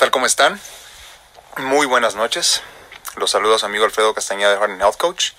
tal? 0.00 0.10
¿Cómo 0.10 0.24
están? 0.24 0.58
Muy 1.58 1.84
buenas 1.84 2.14
noches. 2.14 2.62
Los 3.16 3.32
saludos 3.32 3.64
amigo 3.64 3.84
Alfredo 3.84 4.14
Castañeda 4.14 4.48
de 4.48 4.56
Heart 4.56 4.80
Health 4.80 4.96
Coach. 4.96 5.32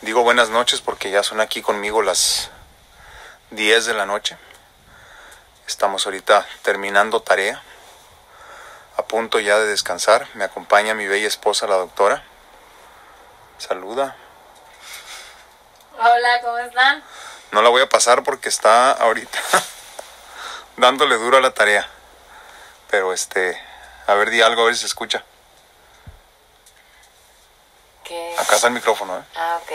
Digo 0.00 0.24
buenas 0.24 0.48
noches 0.48 0.80
porque 0.80 1.12
ya 1.12 1.22
son 1.22 1.40
aquí 1.40 1.62
conmigo 1.62 2.02
las 2.02 2.50
10 3.50 3.86
de 3.86 3.94
la 3.94 4.06
noche. 4.06 4.36
Estamos 5.64 6.06
ahorita 6.06 6.44
terminando 6.62 7.22
tarea. 7.22 7.62
A 8.96 9.04
punto 9.04 9.38
ya 9.38 9.60
de 9.60 9.66
descansar. 9.68 10.26
Me 10.34 10.42
acompaña 10.42 10.92
mi 10.92 11.06
bella 11.06 11.28
esposa, 11.28 11.68
la 11.68 11.76
doctora. 11.76 12.24
Saluda. 13.58 14.16
Hola, 16.00 16.40
¿cómo 16.42 16.58
están? 16.58 17.04
No 17.52 17.62
la 17.62 17.68
voy 17.68 17.82
a 17.82 17.88
pasar 17.88 18.24
porque 18.24 18.48
está 18.48 18.90
ahorita 18.90 19.38
dándole 20.78 21.14
duro 21.14 21.36
a 21.36 21.40
la 21.40 21.54
tarea. 21.54 21.88
Pero 22.90 23.12
este, 23.12 23.69
a 24.10 24.14
ver, 24.14 24.30
di 24.30 24.42
algo, 24.42 24.62
a 24.62 24.64
ver 24.66 24.74
si 24.74 24.80
se 24.80 24.86
escucha. 24.86 25.22
¿Qué? 28.04 28.34
Acá 28.38 28.56
está 28.56 28.66
el 28.66 28.72
micrófono, 28.74 29.18
¿eh? 29.18 29.22
Ah, 29.36 29.60
ok. 29.62 29.72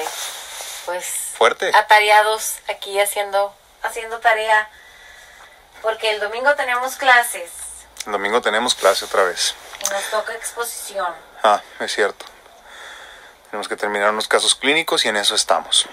Pues 0.86 1.06
Fuerte. 1.38 1.72
atareados 1.74 2.56
aquí 2.70 3.00
haciendo 3.00 3.56
haciendo 3.82 4.20
tarea 4.20 4.70
porque 5.82 6.10
el 6.12 6.20
domingo 6.20 6.54
tenemos 6.56 6.96
clases 6.96 7.50
El 8.06 8.12
domingo 8.14 8.42
tenemos 8.42 8.76
clase 8.76 9.06
otra 9.06 9.24
vez. 9.24 9.56
y 9.86 9.90
nos 9.90 10.04
toca 10.12 10.34
exposición. 10.34 11.14
Ah, 11.44 11.62
es 11.80 11.94
cierto. 11.94 12.26
Tenemos 13.50 13.68
que 13.70 13.76
terminar 13.78 14.10
unos 14.10 14.28
casos 14.28 14.54
clínicos 14.54 15.06
y 15.06 15.08
en 15.10 15.16
eso 15.18 15.34
estamos. 15.34 15.88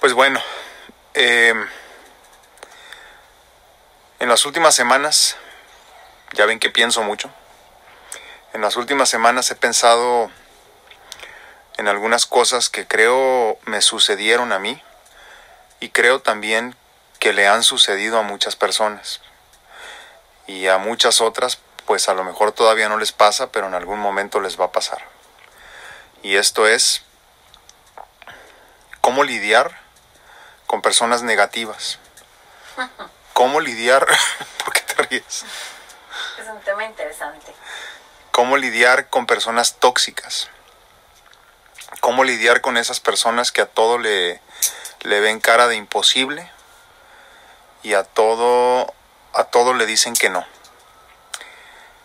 Pues 0.00 0.12
bueno, 0.14 0.40
eh, 1.14 1.52
en 4.18 4.28
las 4.28 4.44
últimas 4.46 4.74
semanas, 4.74 5.36
ya 6.34 6.46
ven 6.46 6.58
que 6.58 6.70
pienso 6.70 7.02
mucho, 7.02 7.30
en 8.52 8.60
las 8.60 8.76
últimas 8.76 9.08
semanas 9.08 9.50
he 9.50 9.56
pensado 9.56 10.30
en 11.76 11.88
algunas 11.88 12.26
cosas 12.26 12.68
que 12.70 12.86
creo 12.86 13.58
me 13.64 13.80
sucedieron 13.80 14.52
a 14.52 14.58
mí 14.58 14.80
y 15.80 15.88
creo 15.88 16.20
también 16.20 16.76
que 17.18 17.32
le 17.32 17.48
han 17.48 17.62
sucedido 17.62 18.18
a 18.18 18.22
muchas 18.22 18.54
personas 18.54 19.20
y 20.46 20.68
a 20.68 20.78
muchas 20.78 21.20
otras 21.20 21.58
pues 21.86 22.08
a 22.08 22.14
lo 22.14 22.24
mejor 22.24 22.52
todavía 22.52 22.88
no 22.88 22.96
les 22.98 23.12
pasa, 23.12 23.50
pero 23.50 23.66
en 23.66 23.74
algún 23.74 23.98
momento 23.98 24.40
les 24.40 24.58
va 24.58 24.66
a 24.66 24.72
pasar. 24.72 25.02
Y 26.22 26.36
esto 26.36 26.66
es 26.66 27.02
cómo 29.00 29.24
lidiar 29.24 29.78
con 30.66 30.80
personas 30.80 31.22
negativas. 31.22 31.98
¿Cómo 33.34 33.60
lidiar? 33.60 34.06
¿Por 34.64 34.72
qué 34.72 34.80
te 34.80 35.02
ríes? 35.02 35.44
Es 36.38 36.48
un 36.48 36.60
tema 36.60 36.84
interesante. 36.84 37.54
¿Cómo 38.30 38.56
lidiar 38.56 39.08
con 39.08 39.26
personas 39.26 39.76
tóxicas? 39.76 40.48
¿Cómo 42.00 42.24
lidiar 42.24 42.60
con 42.60 42.76
esas 42.76 43.00
personas 43.00 43.52
que 43.52 43.60
a 43.60 43.66
todo 43.66 43.98
le, 43.98 44.40
le 45.02 45.20
ven 45.20 45.40
cara 45.40 45.68
de 45.68 45.76
imposible 45.76 46.50
y 47.82 47.94
a 47.94 48.02
todo, 48.02 48.92
a 49.32 49.44
todo 49.44 49.74
le 49.74 49.86
dicen 49.86 50.14
que 50.14 50.30
no? 50.30 50.44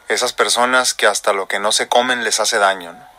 Esas 0.07 0.33
personas 0.33 0.93
que 0.93 1.07
hasta 1.07 1.33
lo 1.33 1.47
que 1.47 1.59
no 1.59 1.71
se 1.71 1.87
comen 1.87 2.23
les 2.23 2.39
hace 2.39 2.57
daño. 2.59 2.93
¿no? 2.93 3.09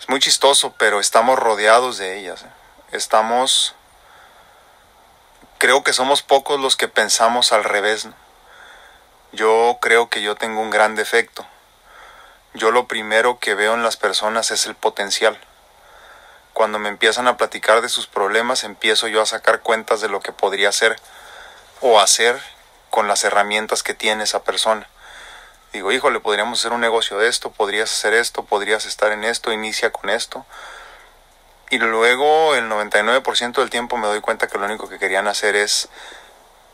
Es 0.00 0.08
muy 0.08 0.18
chistoso, 0.18 0.74
pero 0.76 0.98
estamos 1.00 1.38
rodeados 1.38 1.98
de 1.98 2.18
ellas. 2.18 2.42
¿eh? 2.42 2.50
Estamos... 2.92 3.74
Creo 5.58 5.84
que 5.84 5.92
somos 5.92 6.22
pocos 6.22 6.58
los 6.58 6.76
que 6.76 6.88
pensamos 6.88 7.52
al 7.52 7.62
revés. 7.62 8.06
¿no? 8.06 8.14
Yo 9.32 9.78
creo 9.80 10.10
que 10.10 10.20
yo 10.20 10.34
tengo 10.34 10.60
un 10.60 10.68
gran 10.68 10.94
defecto. 10.94 11.46
Yo 12.52 12.70
lo 12.70 12.86
primero 12.86 13.38
que 13.38 13.54
veo 13.54 13.72
en 13.72 13.82
las 13.82 13.96
personas 13.96 14.50
es 14.50 14.66
el 14.66 14.74
potencial. 14.74 15.40
Cuando 16.52 16.78
me 16.78 16.90
empiezan 16.90 17.26
a 17.28 17.38
platicar 17.38 17.80
de 17.80 17.88
sus 17.88 18.06
problemas, 18.06 18.62
empiezo 18.62 19.08
yo 19.08 19.22
a 19.22 19.26
sacar 19.26 19.60
cuentas 19.60 20.02
de 20.02 20.10
lo 20.10 20.20
que 20.20 20.32
podría 20.32 20.68
hacer 20.68 21.00
o 21.80 21.98
hacer 21.98 22.38
con 22.90 23.08
las 23.08 23.24
herramientas 23.24 23.82
que 23.82 23.94
tiene 23.94 24.24
esa 24.24 24.42
persona. 24.44 24.86
Digo, 25.72 25.90
híjole, 25.92 26.20
podríamos 26.20 26.58
hacer 26.58 26.72
un 26.72 26.82
negocio 26.82 27.16
de 27.16 27.28
esto, 27.28 27.50
podrías 27.50 27.90
hacer 27.90 28.12
esto, 28.12 28.44
podrías 28.44 28.84
estar 28.84 29.12
en 29.12 29.24
esto, 29.24 29.50
inicia 29.50 29.90
con 29.90 30.10
esto. 30.10 30.44
Y 31.70 31.78
luego 31.78 32.54
el 32.54 32.68
99% 32.68 33.54
del 33.54 33.70
tiempo 33.70 33.96
me 33.96 34.08
doy 34.08 34.20
cuenta 34.20 34.46
que 34.46 34.58
lo 34.58 34.66
único 34.66 34.90
que 34.90 34.98
querían 34.98 35.26
hacer 35.26 35.56
es, 35.56 35.88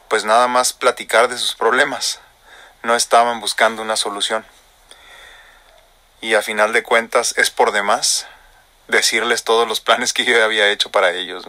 pues 0.09 0.25
nada 0.25 0.49
más 0.49 0.73
platicar 0.73 1.29
de 1.29 1.39
sus 1.39 1.55
problemas. 1.55 2.19
No 2.83 2.95
estaban 2.95 3.41
buscando 3.41 3.83
una 3.83 3.97
solución. 3.97 4.45
Y 6.21 6.35
a 6.35 6.43
final 6.43 6.73
de 6.73 6.83
cuentas 6.83 7.35
es 7.37 7.51
por 7.51 7.73
demás 7.73 8.27
decirles 8.89 9.45
todos 9.45 9.69
los 9.69 9.81
planes 9.81 10.13
que 10.13 10.25
yo 10.25 10.43
había 10.43 10.71
hecho 10.71 10.91
para 10.91 11.11
ellos. 11.11 11.49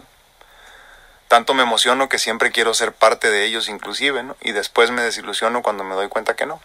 Tanto 1.28 1.54
me 1.54 1.62
emociono 1.62 2.08
que 2.08 2.18
siempre 2.18 2.50
quiero 2.50 2.74
ser 2.74 2.92
parte 2.92 3.30
de 3.30 3.44
ellos 3.44 3.68
inclusive. 3.68 4.24
Y 4.40 4.52
después 4.52 4.90
me 4.90 5.02
desilusiono 5.02 5.62
cuando 5.62 5.84
me 5.84 5.94
doy 5.94 6.08
cuenta 6.08 6.36
que 6.36 6.46
no. 6.46 6.60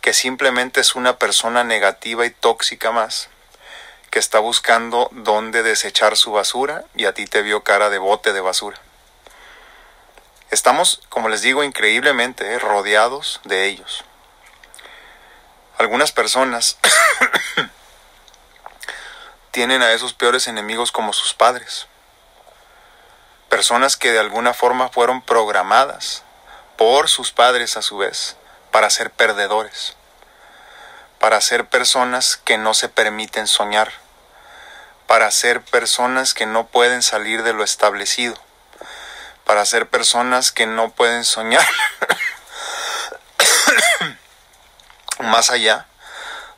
Que 0.00 0.12
simplemente 0.12 0.80
es 0.80 0.94
una 0.94 1.18
persona 1.18 1.64
negativa 1.64 2.26
y 2.26 2.30
tóxica 2.30 2.92
más 2.92 3.28
que 4.14 4.20
está 4.20 4.38
buscando 4.38 5.08
dónde 5.10 5.64
desechar 5.64 6.16
su 6.16 6.30
basura 6.30 6.84
y 6.94 7.06
a 7.06 7.14
ti 7.14 7.26
te 7.26 7.42
vio 7.42 7.64
cara 7.64 7.90
de 7.90 7.98
bote 7.98 8.32
de 8.32 8.40
basura. 8.40 8.78
Estamos, 10.54 11.00
como 11.08 11.28
les 11.28 11.42
digo, 11.42 11.64
increíblemente 11.64 12.54
¿eh? 12.54 12.60
rodeados 12.60 13.40
de 13.42 13.66
ellos. 13.66 14.04
Algunas 15.78 16.12
personas 16.12 16.78
tienen 19.50 19.82
a 19.82 19.90
esos 19.90 20.12
peores 20.14 20.46
enemigos 20.46 20.92
como 20.92 21.12
sus 21.12 21.34
padres. 21.34 21.88
Personas 23.48 23.96
que 23.96 24.12
de 24.12 24.20
alguna 24.20 24.54
forma 24.54 24.90
fueron 24.90 25.22
programadas 25.22 26.22
por 26.78 27.08
sus 27.08 27.32
padres 27.32 27.76
a 27.76 27.82
su 27.82 27.96
vez 27.96 28.36
para 28.70 28.90
ser 28.90 29.10
perdedores, 29.10 29.96
para 31.18 31.40
ser 31.40 31.66
personas 31.66 32.36
que 32.36 32.58
no 32.58 32.74
se 32.74 32.88
permiten 32.88 33.48
soñar, 33.48 33.90
para 35.08 35.32
ser 35.32 35.62
personas 35.62 36.32
que 36.32 36.46
no 36.46 36.68
pueden 36.68 37.02
salir 37.02 37.42
de 37.42 37.54
lo 37.54 37.64
establecido, 37.64 38.43
para 39.44 39.64
ser 39.64 39.88
personas 39.88 40.52
que 40.52 40.66
no 40.66 40.90
pueden 40.90 41.24
soñar 41.24 41.66
más 45.20 45.50
allá 45.50 45.86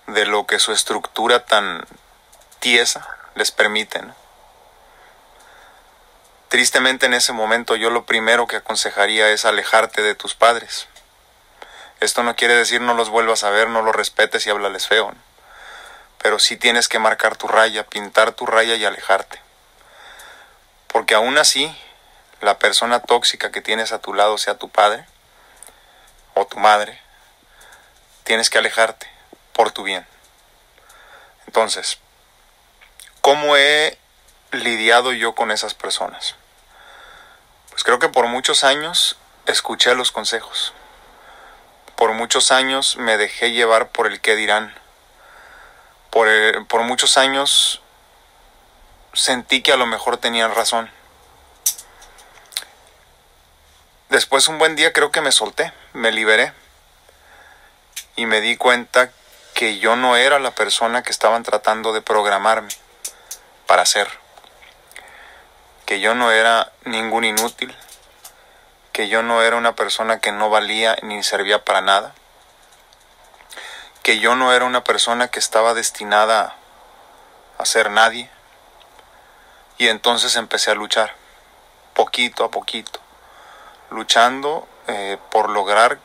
de 0.06 0.24
lo 0.24 0.46
que 0.46 0.58
su 0.58 0.72
estructura 0.72 1.44
tan 1.44 1.84
tiesa 2.60 3.06
les 3.34 3.50
permite. 3.50 4.00
Tristemente 6.48 7.06
en 7.06 7.14
ese 7.14 7.32
momento 7.32 7.76
yo 7.76 7.90
lo 7.90 8.06
primero 8.06 8.46
que 8.46 8.56
aconsejaría 8.56 9.30
es 9.30 9.44
alejarte 9.44 10.02
de 10.02 10.14
tus 10.14 10.34
padres. 10.34 10.86
Esto 12.00 12.22
no 12.22 12.36
quiere 12.36 12.54
decir 12.54 12.80
no 12.80 12.94
los 12.94 13.10
vuelvas 13.10 13.42
a 13.42 13.50
ver, 13.50 13.68
no 13.68 13.82
los 13.82 13.94
respetes 13.94 14.46
y 14.46 14.50
háblales 14.50 14.86
feo. 14.86 15.10
¿no? 15.10 15.18
Pero 16.22 16.38
sí 16.38 16.56
tienes 16.56 16.88
que 16.88 16.98
marcar 16.98 17.36
tu 17.36 17.48
raya, 17.48 17.84
pintar 17.84 18.32
tu 18.32 18.46
raya 18.46 18.74
y 18.74 18.84
alejarte. 18.84 19.40
Porque 20.88 21.14
aún 21.14 21.38
así, 21.38 21.74
la 22.40 22.58
persona 22.58 23.00
tóxica 23.00 23.50
que 23.50 23.60
tienes 23.60 23.92
a 23.92 23.98
tu 23.98 24.14
lado 24.14 24.38
sea 24.38 24.58
tu 24.58 24.68
padre 24.68 25.06
o 26.34 26.46
tu 26.46 26.58
madre, 26.58 27.00
tienes 28.24 28.50
que 28.50 28.58
alejarte 28.58 29.10
por 29.52 29.70
tu 29.70 29.82
bien. 29.82 30.06
Entonces, 31.46 31.98
¿cómo 33.20 33.56
he 33.56 33.98
lidiado 34.52 35.12
yo 35.12 35.34
con 35.34 35.50
esas 35.50 35.74
personas? 35.74 36.34
Pues 37.70 37.84
creo 37.84 37.98
que 37.98 38.08
por 38.08 38.26
muchos 38.26 38.64
años 38.64 39.16
escuché 39.46 39.94
los 39.94 40.12
consejos. 40.12 40.74
Por 41.94 42.12
muchos 42.12 42.52
años 42.52 42.96
me 42.96 43.16
dejé 43.16 43.52
llevar 43.52 43.88
por 43.88 44.06
el 44.06 44.20
qué 44.20 44.36
dirán. 44.36 44.74
Por, 46.10 46.28
el, 46.28 46.66
por 46.66 46.82
muchos 46.82 47.16
años 47.16 47.80
sentí 49.14 49.62
que 49.62 49.72
a 49.72 49.76
lo 49.76 49.86
mejor 49.86 50.18
tenían 50.18 50.54
razón. 50.54 50.90
Después 54.08 54.46
un 54.46 54.58
buen 54.58 54.76
día 54.76 54.92
creo 54.92 55.10
que 55.10 55.20
me 55.20 55.32
solté, 55.32 55.72
me 55.92 56.12
liberé 56.12 56.52
y 58.14 58.26
me 58.26 58.40
di 58.40 58.56
cuenta 58.56 59.10
que 59.52 59.78
yo 59.78 59.96
no 59.96 60.16
era 60.16 60.38
la 60.38 60.52
persona 60.52 61.02
que 61.02 61.10
estaban 61.10 61.42
tratando 61.42 61.92
de 61.92 62.02
programarme 62.02 62.68
para 63.66 63.84
ser. 63.84 64.08
Que 65.86 65.98
yo 65.98 66.14
no 66.14 66.30
era 66.30 66.70
ningún 66.84 67.24
inútil, 67.24 67.74
que 68.92 69.08
yo 69.08 69.24
no 69.24 69.42
era 69.42 69.56
una 69.56 69.74
persona 69.74 70.20
que 70.20 70.30
no 70.30 70.50
valía 70.50 70.96
ni 71.02 71.24
servía 71.24 71.64
para 71.64 71.80
nada, 71.80 72.14
que 74.04 74.20
yo 74.20 74.36
no 74.36 74.52
era 74.52 74.66
una 74.66 74.84
persona 74.84 75.28
que 75.28 75.40
estaba 75.40 75.74
destinada 75.74 76.54
a 77.58 77.66
ser 77.66 77.90
nadie. 77.90 78.30
Y 79.78 79.88
entonces 79.88 80.36
empecé 80.36 80.70
a 80.70 80.76
luchar, 80.76 81.12
poquito 81.92 82.44
a 82.44 82.52
poquito, 82.52 83.00
luchando 83.90 84.68
eh, 84.88 85.18
por 85.30 85.50
lograr 85.50 85.98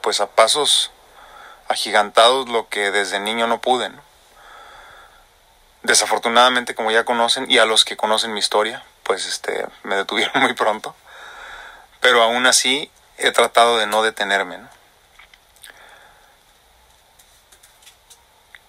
pues 0.00 0.20
a 0.20 0.26
pasos 0.26 0.90
agigantados 1.68 2.48
lo 2.48 2.68
que 2.68 2.90
desde 2.90 3.20
niño 3.20 3.46
no 3.46 3.60
pude. 3.60 3.90
Desafortunadamente, 5.82 6.74
como 6.74 6.90
ya 6.90 7.04
conocen, 7.04 7.50
y 7.50 7.58
a 7.58 7.66
los 7.66 7.84
que 7.84 7.96
conocen 7.96 8.32
mi 8.32 8.40
historia, 8.40 8.82
pues 9.02 9.26
este, 9.26 9.66
me 9.82 9.96
detuvieron 9.96 10.32
muy 10.42 10.54
pronto. 10.54 10.94
Pero 12.00 12.22
aún 12.22 12.46
así 12.46 12.90
he 13.18 13.30
tratado 13.30 13.78
de 13.78 13.86
no 13.86 14.02
detenerme. 14.02 14.58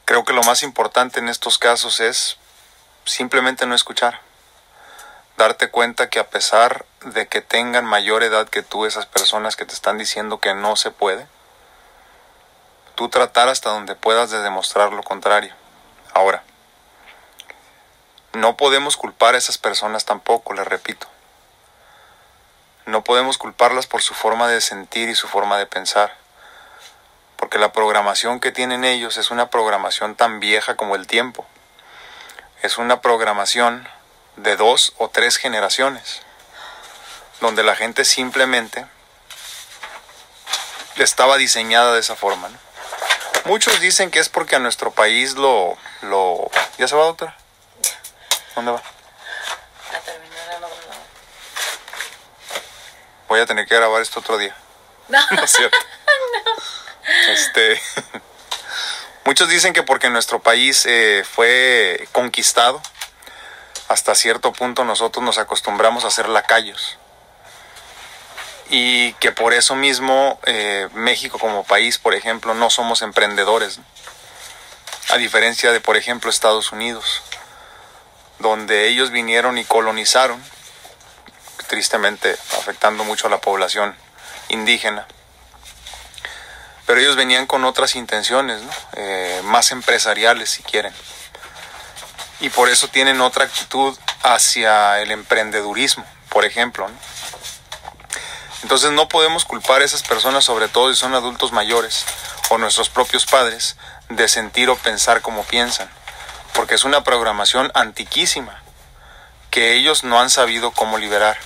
Creo 0.06 0.24
que 0.24 0.34
lo 0.34 0.44
más 0.44 0.62
importante 0.62 1.20
en 1.20 1.30
estos 1.30 1.58
casos 1.58 2.00
es 2.00 2.38
simplemente 3.06 3.66
no 3.66 3.76
escuchar. 3.76 4.22
Darte 5.38 5.70
cuenta 5.70 6.10
que 6.10 6.20
a 6.20 6.30
pesar 6.30 6.86
de 7.06 7.28
que 7.28 7.42
tengan 7.42 7.86
mayor 7.86 8.24
edad 8.24 8.50
que 8.50 8.64
tú, 8.64 8.86
esas 8.86 9.06
personas 9.06 9.56
que 9.56 9.66
te 9.66 9.74
están 9.74 9.98
diciendo 9.98 10.40
que 10.40 10.54
no 10.56 10.76
se 10.76 10.92
puede, 10.92 11.28
tú 12.96 13.10
tratar 13.10 13.48
hasta 13.48 13.70
donde 13.70 13.96
puedas 13.96 14.32
de 14.32 14.42
demostrar 14.42 14.92
lo 14.92 15.04
contrario. 15.04 15.54
Ahora, 16.14 16.44
no 18.34 18.58
podemos 18.58 18.98
culpar 18.98 19.36
a 19.36 19.38
esas 19.38 19.58
personas 19.58 20.06
tampoco, 20.06 20.54
les 20.54 20.68
repito. 20.68 21.08
No 22.86 23.04
podemos 23.04 23.38
culparlas 23.38 23.88
por 23.88 24.02
su 24.02 24.14
forma 24.14 24.48
de 24.48 24.62
sentir 24.62 25.10
y 25.10 25.16
su 25.16 25.28
forma 25.28 25.58
de 25.58 25.66
pensar, 25.66 26.16
porque 27.38 27.60
la 27.60 27.72
programación 27.72 28.40
que 28.40 28.52
tienen 28.52 28.84
ellos 28.84 29.18
es 29.18 29.30
una 29.30 29.50
programación 29.50 30.16
tan 30.16 30.40
vieja 30.40 30.76
como 30.76 30.96
el 30.96 31.06
tiempo. 31.06 31.46
Es 32.64 32.78
una 32.78 33.02
programación 33.02 33.88
de 34.38 34.56
dos 34.56 34.94
o 34.98 35.10
tres 35.10 35.38
generaciones, 35.38 36.25
donde 37.42 37.64
la 37.64 37.76
gente 37.76 38.06
simplemente 38.06 38.86
estaba 40.98 41.38
diseñada 41.38 41.94
de 41.94 42.00
esa 42.00 42.16
forma. 42.16 42.50
Muchos 43.46 43.80
dicen 43.80 44.10
que 44.10 44.20
es 44.20 44.30
porque 44.30 44.56
a 44.56 44.60
nuestro 44.60 44.92
país 44.92 45.34
lo... 45.34 45.78
lo... 46.02 46.50
¿Ya 46.78 46.88
se 46.88 46.96
va, 46.96 47.04
doctora? 47.04 47.38
¿Dónde 48.56 48.72
va? 48.72 48.78
A 48.78 50.00
terminar 50.00 50.50
el. 50.52 50.64
Voy 53.28 53.40
a 53.40 53.46
tener 53.46 53.68
que 53.68 53.76
grabar 53.76 54.02
esto 54.02 54.20
otro 54.20 54.38
día. 54.38 54.56
No. 55.08 55.20
No 55.32 55.44
es 55.44 55.52
cierto. 55.52 55.78
Este... 57.30 57.80
Muchos 59.26 59.50
dicen 59.50 59.74
que 59.74 59.82
porque 59.82 60.12
nuestro 60.12 60.40
país 60.40 60.86
eh, 60.86 61.24
fue 61.28 62.08
conquistado, 62.12 62.80
hasta 63.88 64.14
cierto 64.14 64.54
punto 64.54 64.86
nosotros 64.86 65.26
nos 65.26 65.40
acostumbramos 65.40 66.06
a 66.06 66.12
ser 66.12 66.30
lacayos. 66.30 67.00
Y 68.70 69.14
que 69.14 69.32
por 69.32 69.54
eso 69.54 69.76
mismo 69.76 70.40
eh, 70.46 70.90
México 70.94 71.38
como 71.38 71.64
país, 71.64 71.98
por 71.98 72.16
ejemplo, 72.16 72.54
no 72.54 72.70
somos 72.70 73.02
emprendedores. 73.02 73.80
A 75.10 75.18
diferencia 75.18 75.72
de, 75.72 75.80
por 75.80 75.98
ejemplo, 75.98 76.30
Estados 76.30 76.72
Unidos, 76.72 77.22
donde 78.40 78.88
ellos 78.88 79.12
vinieron 79.12 79.58
y 79.58 79.66
colonizaron, 79.66 80.44
tristemente 81.68 82.36
afectando 82.58 83.04
mucho 83.04 83.28
a 83.28 83.30
la 83.30 83.40
población 83.40 83.96
indígena. 84.50 85.08
Pero 86.88 87.00
ellos 87.00 87.16
venían 87.16 87.46
con 87.46 87.66
otras 87.66 87.96
intenciones. 87.96 88.62
Eh, 88.94 89.42
más 89.44 89.72
empresariales 89.72 90.50
si 90.50 90.64
quieren 90.64 90.94
y 92.40 92.50
por 92.50 92.70
eso 92.70 92.88
tienen 92.88 93.22
otra 93.22 93.46
actitud 93.46 93.98
hacia 94.22 95.02
el 95.02 95.12
emprendedurismo, 95.12 96.06
por 96.30 96.46
ejemplo. 96.46 96.88
¿no? 96.88 96.96
Entonces 98.66 98.90
no 98.94 99.08
podemos 99.08 99.46
culpar 99.46 99.84
a 99.84 99.86
esas 99.86 100.02
personas, 100.02 100.44
sobre 100.44 100.68
todo 100.68 100.92
si 100.92 101.00
son 101.00 101.14
adultos 101.14 101.52
mayores 101.52 102.04
o 102.50 102.58
nuestros 102.58 102.90
propios 102.90 103.28
padres, 103.28 103.78
de 104.10 104.28
sentir 104.28 104.72
o 104.72 104.76
pensar 104.76 105.22
como 105.22 105.44
piensan, 105.44 105.88
porque 106.56 106.74
es 106.74 106.84
una 106.84 107.04
programación 107.04 107.70
antiquísima 107.76 108.64
que 109.52 109.74
ellos 109.74 110.04
no 110.04 110.20
han 110.20 110.32
sabido 110.32 110.72
cómo 110.72 110.98
liberar. 110.98 111.38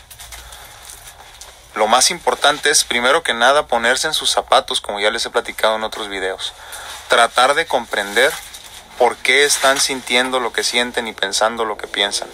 Lo 1.75 1.87
más 1.87 2.09
importante 2.09 2.69
es, 2.69 2.85
primero 2.85 3.21
que 3.21 3.33
nada, 3.33 3.67
ponerse 3.67 4.07
en 4.07 4.13
sus 4.13 4.31
zapatos, 4.31 4.79
como 4.79 5.01
ya 5.01 5.11
les 5.11 5.25
he 5.25 5.29
platicado 5.29 5.75
en 5.75 5.83
otros 5.83 6.07
videos. 6.07 6.53
Tratar 7.09 7.53
de 7.53 7.65
comprender 7.65 8.31
por 8.97 9.17
qué 9.17 9.43
están 9.43 9.81
sintiendo 9.81 10.39
lo 10.39 10.53
que 10.53 10.63
sienten 10.63 11.05
y 11.09 11.11
pensando 11.11 11.65
lo 11.65 11.75
que 11.75 11.87
piensan. 11.87 12.29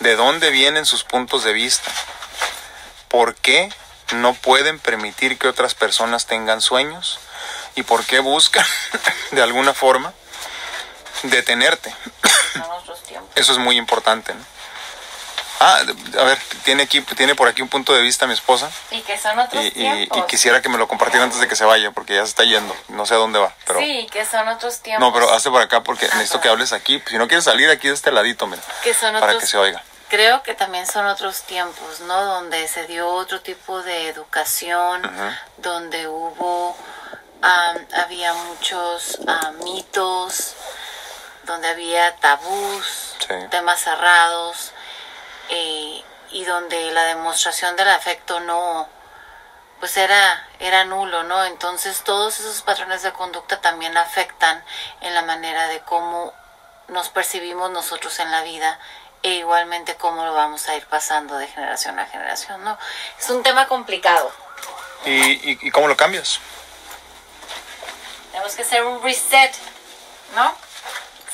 De 0.00 0.16
dónde 0.16 0.50
vienen 0.50 0.84
sus 0.84 1.02
puntos 1.02 1.44
de 1.44 1.54
vista. 1.54 1.90
¿Por 3.08 3.34
qué 3.36 3.72
no 4.12 4.34
pueden 4.34 4.78
permitir 4.78 5.38
que 5.38 5.48
otras 5.48 5.74
personas 5.74 6.26
tengan 6.26 6.60
sueños? 6.60 7.18
¿Y 7.74 7.82
por 7.82 8.04
qué 8.04 8.20
buscan, 8.20 8.66
de 9.30 9.42
alguna 9.42 9.72
forma, 9.74 10.12
detenerte? 11.22 11.94
Eso 13.34 13.52
es 13.52 13.58
muy 13.58 13.76
importante. 13.76 14.34
¿no? 14.34 14.44
Ah, 15.60 15.80
a 16.18 16.24
ver, 16.24 16.38
tiene, 16.64 16.82
aquí, 16.82 17.00
tiene 17.02 17.36
por 17.36 17.46
aquí 17.46 17.62
un 17.62 17.68
punto 17.68 17.94
de 17.94 18.02
vista 18.02 18.26
mi 18.26 18.32
esposa 18.32 18.68
Y 18.90 19.00
que 19.02 19.16
son 19.16 19.38
otros 19.38 19.64
y, 19.64 19.70
tiempos. 19.70 20.18
y 20.18 20.22
quisiera 20.22 20.60
que 20.60 20.68
me 20.68 20.76
lo 20.76 20.88
compartiera 20.88 21.22
antes 21.24 21.38
de 21.38 21.46
que 21.46 21.54
se 21.54 21.64
vaya, 21.64 21.92
porque 21.92 22.14
ya 22.16 22.22
se 22.22 22.30
está 22.30 22.42
yendo. 22.42 22.76
No 22.88 23.06
sé 23.06 23.14
a 23.14 23.18
dónde 23.18 23.38
va, 23.38 23.54
pero... 23.64 23.78
Sí, 23.78 24.08
que 24.10 24.24
son 24.26 24.48
otros 24.48 24.80
tiempos. 24.80 25.06
No, 25.06 25.12
pero 25.14 25.32
hazte 25.32 25.50
por 25.50 25.62
acá 25.62 25.82
porque 25.84 26.06
Ah, 26.06 26.14
necesito 26.16 26.38
para- 26.38 26.42
que 26.42 26.48
hables 26.48 26.72
aquí. 26.72 27.00
Si 27.06 27.16
no 27.16 27.28
quieres 27.28 27.44
salir 27.44 27.70
aquí 27.70 27.86
de 27.86 27.94
este 27.94 28.10
ladito, 28.10 28.48
mira, 28.48 28.60
Que 28.82 28.92
son 28.92 29.12
para 29.14 29.26
otros 29.26 29.42
que 29.42 29.46
se 29.46 29.56
oiga. 29.56 29.82
Creo 30.12 30.42
que 30.42 30.52
también 30.52 30.86
son 30.86 31.06
otros 31.06 31.40
tiempos, 31.44 32.00
¿no? 32.00 32.22
Donde 32.26 32.68
se 32.68 32.86
dio 32.86 33.08
otro 33.08 33.40
tipo 33.40 33.82
de 33.82 34.10
educación, 34.10 35.00
donde 35.56 36.06
hubo, 36.06 36.76
am, 37.40 37.78
había 37.94 38.34
muchos 38.34 39.18
ah, 39.26 39.52
mitos, 39.64 40.52
donde 41.44 41.68
había 41.68 42.14
tabús, 42.16 43.14
Sí. 43.26 43.34
temas 43.50 43.80
cerrados, 43.80 44.72
eh, 45.48 46.04
y 46.32 46.44
donde 46.44 46.90
la 46.92 47.04
demostración 47.04 47.74
del 47.76 47.88
afecto 47.88 48.38
no, 48.40 48.86
pues 49.80 49.96
era, 49.96 50.46
era 50.58 50.84
nulo, 50.84 51.22
¿no? 51.22 51.42
Entonces 51.46 52.04
todos 52.04 52.38
esos 52.38 52.60
patrones 52.60 53.02
de 53.02 53.14
conducta 53.14 53.62
también 53.62 53.96
afectan 53.96 54.62
en 55.00 55.14
la 55.14 55.22
manera 55.22 55.68
de 55.68 55.80
cómo 55.80 56.34
nos 56.88 57.08
percibimos 57.08 57.70
nosotros 57.70 58.18
en 58.18 58.30
la 58.30 58.42
vida 58.42 58.78
e 59.22 59.30
igualmente 59.34 59.96
cómo 59.96 60.24
lo 60.24 60.34
vamos 60.34 60.68
a 60.68 60.76
ir 60.76 60.86
pasando 60.86 61.36
de 61.38 61.46
generación 61.46 61.98
a 61.98 62.06
generación, 62.06 62.62
¿no? 62.64 62.78
Es 63.18 63.30
un 63.30 63.42
tema 63.42 63.66
complicado. 63.68 64.32
¿Y, 65.04 65.10
y, 65.50 65.58
y 65.62 65.70
cómo 65.70 65.88
lo 65.88 65.96
cambias? 65.96 66.40
Tenemos 68.30 68.54
que 68.54 68.62
hacer 68.62 68.84
un 68.84 69.02
reset, 69.02 69.54
¿no? 70.34 70.54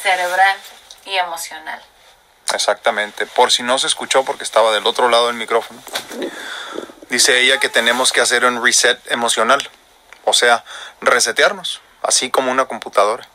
Cerebral 0.02 0.56
y 1.04 1.16
emocional. 1.16 1.82
Exactamente. 2.52 3.26
Por 3.26 3.52
si 3.52 3.62
no 3.62 3.78
se 3.78 3.86
escuchó 3.86 4.24
porque 4.24 4.44
estaba 4.44 4.72
del 4.72 4.86
otro 4.86 5.08
lado 5.08 5.26
del 5.26 5.36
micrófono. 5.36 5.82
Dice 7.08 7.40
ella 7.40 7.58
que 7.60 7.68
tenemos 7.68 8.12
que 8.12 8.20
hacer 8.20 8.44
un 8.44 8.62
reset 8.62 9.00
emocional. 9.10 9.68
O 10.24 10.32
sea, 10.32 10.64
resetearnos, 11.00 11.80
así 12.02 12.30
como 12.30 12.50
una 12.50 12.66
computadora. 12.66 13.26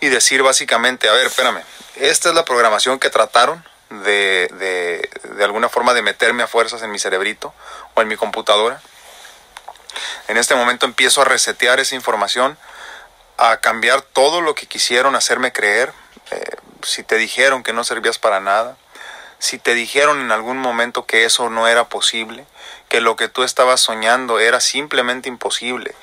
Y 0.00 0.08
decir 0.08 0.42
básicamente, 0.42 1.08
a 1.08 1.12
ver, 1.12 1.26
espérame, 1.26 1.62
esta 2.00 2.30
es 2.30 2.34
la 2.34 2.44
programación 2.44 2.98
que 2.98 3.10
trataron 3.10 3.64
de, 3.90 4.48
de, 4.52 5.10
de 5.34 5.44
alguna 5.44 5.68
forma 5.68 5.94
de 5.94 6.02
meterme 6.02 6.42
a 6.42 6.46
fuerzas 6.46 6.82
en 6.82 6.90
mi 6.90 6.98
cerebrito 6.98 7.52
o 7.94 8.02
en 8.02 8.08
mi 8.08 8.16
computadora. 8.16 8.80
En 10.28 10.36
este 10.36 10.54
momento 10.54 10.86
empiezo 10.86 11.22
a 11.22 11.24
resetear 11.24 11.80
esa 11.80 11.94
información, 11.94 12.56
a 13.36 13.56
cambiar 13.58 14.02
todo 14.02 14.40
lo 14.40 14.54
que 14.54 14.66
quisieron 14.66 15.16
hacerme 15.16 15.52
creer. 15.52 15.92
Eh, 16.30 16.56
si 16.82 17.02
te 17.02 17.16
dijeron 17.16 17.62
que 17.62 17.72
no 17.72 17.84
servías 17.84 18.18
para 18.18 18.40
nada, 18.40 18.76
si 19.38 19.58
te 19.58 19.74
dijeron 19.74 20.20
en 20.20 20.32
algún 20.32 20.58
momento 20.58 21.06
que 21.06 21.24
eso 21.24 21.50
no 21.50 21.66
era 21.66 21.88
posible, 21.88 22.46
que 22.88 23.00
lo 23.00 23.16
que 23.16 23.28
tú 23.28 23.42
estabas 23.42 23.80
soñando 23.80 24.38
era 24.38 24.60
simplemente 24.60 25.28
imposible, 25.28 25.94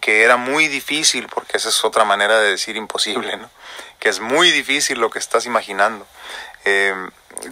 que 0.00 0.22
era 0.22 0.36
muy 0.36 0.68
difícil, 0.68 1.26
porque 1.28 1.56
esa 1.56 1.68
es 1.68 1.84
otra 1.84 2.04
manera 2.04 2.38
de 2.40 2.50
decir 2.50 2.76
imposible, 2.76 3.36
¿no? 3.36 3.50
Es 4.08 4.20
muy 4.20 4.50
difícil 4.50 4.98
lo 4.98 5.10
que 5.10 5.18
estás 5.18 5.46
imaginando. 5.46 6.06
Eh, 6.64 6.94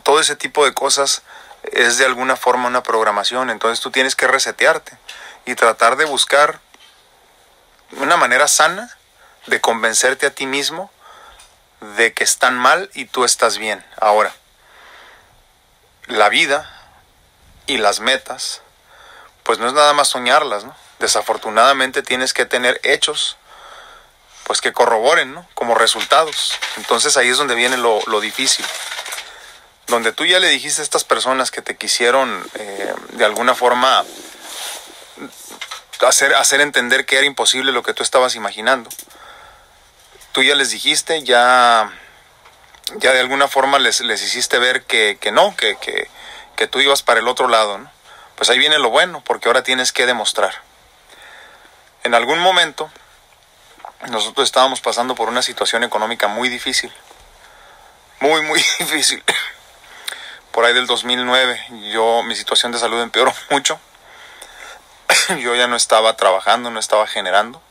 todo 0.03 0.21
ese 0.21 0.37
tipo 0.37 0.65
de 0.65 0.75
cosas 0.75 1.23
es 1.73 1.99
de 1.99 2.05
alguna 2.05 2.37
forma 2.37 2.69
una 2.69 2.83
programación, 2.83 3.51
entonces 3.51 3.81
tú 3.81 3.91
tienes 3.91 4.17
que 4.17 4.27
resetearte 4.27 4.97
y 5.47 5.55
tratar 5.55 5.97
de 5.97 6.05
buscar 6.05 6.61
una 7.93 8.17
manera 8.17 8.49
sana 8.49 8.97
de 9.47 9.61
convencerte 9.61 10.27
a 10.27 10.31
ti 10.31 10.47
mismo 10.47 10.91
de 11.97 12.13
que 12.13 12.25
están 12.25 12.59
mal 12.59 12.91
y 12.95 13.07
tú 13.07 13.25
estás 13.25 13.59
bien. 13.59 13.85
Ahora, 14.01 14.35
la 16.07 16.29
vida 16.29 16.71
y 17.67 17.79
las 17.79 18.01
metas, 18.01 18.63
pues 19.43 19.59
no 19.59 19.67
es 19.67 19.73
nada 19.73 19.93
más 19.93 20.09
soñarlas, 20.09 20.65
¿no? 20.65 20.75
Desafortunadamente 20.99 22.03
tienes 22.03 22.33
que 22.33 22.47
tener 22.47 22.81
hechos, 22.83 23.37
pues 24.45 24.61
que 24.61 24.73
corroboren, 24.73 25.35
¿no? 25.35 25.47
Como 25.55 25.75
resultados. 25.75 26.59
Entonces 26.77 27.17
ahí 27.17 27.29
es 27.29 27.39
donde 27.39 27.55
viene 27.55 27.77
lo, 27.77 28.01
lo 28.07 28.21
difícil. 28.21 28.65
Donde 29.87 30.13
tú 30.13 30.25
ya 30.25 30.39
le 30.39 30.49
dijiste 30.49 30.81
a 30.81 30.85
estas 30.85 31.05
personas 31.05 31.51
que 31.51 31.63
te 31.63 31.77
quisieron 31.77 32.45
eh, 32.55 32.95
de 33.13 33.25
alguna 33.25 33.55
forma 33.55 34.05
hacer, 36.07 36.35
hacer 36.35 36.61
entender 36.61 37.07
que 37.07 37.17
era 37.17 37.27
imposible 37.27 37.73
lo 37.73 37.83
que 37.83 37.95
tú 37.95 38.03
estabas 38.03 38.35
imaginando. 38.35 38.91
Tú 40.33 40.43
ya 40.43 40.55
les 40.55 40.71
dijiste, 40.71 41.23
ya, 41.23 41.93
ya 42.97 43.13
de 43.13 43.21
alguna 43.21 43.49
forma 43.49 43.79
les, 43.79 44.01
les 44.01 44.23
hiciste 44.23 44.59
ver 44.59 44.83
que, 44.83 45.19
que 45.21 45.33
no, 45.33 45.55
que, 45.57 45.77
que, 45.77 46.09
que, 46.57 46.67
tú 46.67 46.81
ibas 46.81 47.03
para 47.03 47.21
el 47.21 47.29
otro 47.29 47.49
lado. 47.49 47.79
¿no? 47.79 47.91
Pues 48.37 48.51
ahí 48.51 48.59
viene 48.59 48.79
lo 48.79 48.91
bueno, 48.91 49.23
porque 49.25 49.49
ahora 49.49 49.63
tienes 49.63 49.93
que 49.93 50.07
demostrar. 50.07 50.55
En 52.03 52.15
algún 52.15 52.39
momento, 52.41 52.91
nosotros 54.11 54.47
estábamos 54.47 54.81
pasando 54.81 55.15
por 55.15 55.29
una 55.29 55.43
situación 55.43 55.85
económica 55.85 56.29
muy 56.29 56.49
difícil. 56.49 56.93
Muy, 58.21 58.43
muy 58.43 58.59
difícil. 58.79 59.23
Por 60.53 60.65
ahí 60.65 60.75
del 60.75 60.87
2009, 60.87 61.91
yo, 61.93 62.23
mi 62.23 62.35
situación 62.37 62.73
de 62.73 62.79
salud 62.79 63.01
empeoró 63.01 63.33
mucho 63.51 63.79
yo 65.41 65.55
ya 65.55 65.67
no 65.67 65.77
estaba 65.77 66.17
trabajando, 66.17 66.71
no 66.71 66.81
estaba 66.81 67.07
generando. 67.07 67.63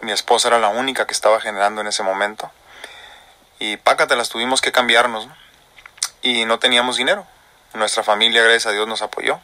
Mi 0.00 0.12
esposa 0.12 0.48
era 0.48 0.58
la 0.58 0.68
única 0.68 1.06
que 1.06 1.12
estaba 1.12 1.40
generando 1.40 1.80
en 1.80 1.86
ese 1.86 2.02
momento. 2.02 2.50
Y 3.58 3.76
pácate, 3.76 4.16
las 4.16 4.28
tuvimos 4.28 4.60
que 4.60 4.72
cambiarnos. 4.72 5.28
Y 6.22 6.44
no 6.44 6.58
teníamos 6.58 6.96
dinero. 6.96 7.26
Nuestra 7.74 8.02
familia, 8.02 8.42
gracias 8.42 8.66
a 8.66 8.72
Dios, 8.72 8.86
nos 8.86 9.02
apoyó. 9.02 9.40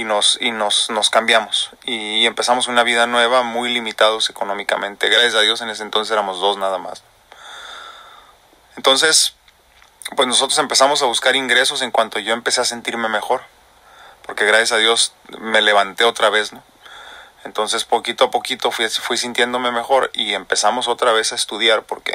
Y 0.00 0.04
nos, 0.04 0.38
y 0.40 0.50
nos, 0.50 0.88
nos 0.88 1.10
cambiamos. 1.10 1.70
Y 1.84 2.24
empezamos 2.24 2.68
una 2.68 2.84
vida 2.84 3.06
nueva, 3.06 3.42
muy 3.42 3.72
limitados 3.72 4.30
económicamente. 4.30 5.08
Gracias 5.08 5.34
a 5.34 5.40
Dios, 5.40 5.60
en 5.60 5.68
ese 5.68 5.82
entonces 5.82 6.10
éramos 6.12 6.40
dos 6.40 6.56
nada 6.56 6.78
más. 6.78 7.02
Entonces, 8.76 9.34
pues 10.16 10.26
nosotros 10.26 10.58
empezamos 10.58 11.02
a 11.02 11.06
buscar 11.06 11.36
ingresos 11.36 11.82
en 11.82 11.90
cuanto 11.90 12.18
yo 12.18 12.32
empecé 12.32 12.60
a 12.62 12.64
sentirme 12.64 13.08
mejor 13.08 13.42
porque 14.30 14.44
gracias 14.44 14.70
a 14.70 14.76
Dios 14.76 15.12
me 15.40 15.60
levanté 15.60 16.04
otra 16.04 16.30
vez, 16.30 16.52
¿no? 16.52 16.62
Entonces 17.42 17.84
poquito 17.84 18.26
a 18.26 18.30
poquito 18.30 18.70
fui, 18.70 18.88
fui 18.88 19.16
sintiéndome 19.16 19.72
mejor 19.72 20.12
y 20.14 20.34
empezamos 20.34 20.86
otra 20.86 21.12
vez 21.12 21.32
a 21.32 21.34
estudiar 21.34 21.82
porque 21.82 22.14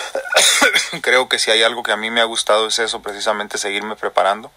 creo 1.00 1.28
que 1.30 1.38
si 1.38 1.50
hay 1.50 1.62
algo 1.62 1.82
que 1.82 1.92
a 1.92 1.96
mí 1.96 2.10
me 2.10 2.20
ha 2.20 2.24
gustado 2.24 2.66
es 2.66 2.78
eso, 2.78 3.00
precisamente 3.00 3.56
seguirme 3.56 3.96
preparando. 3.96 4.50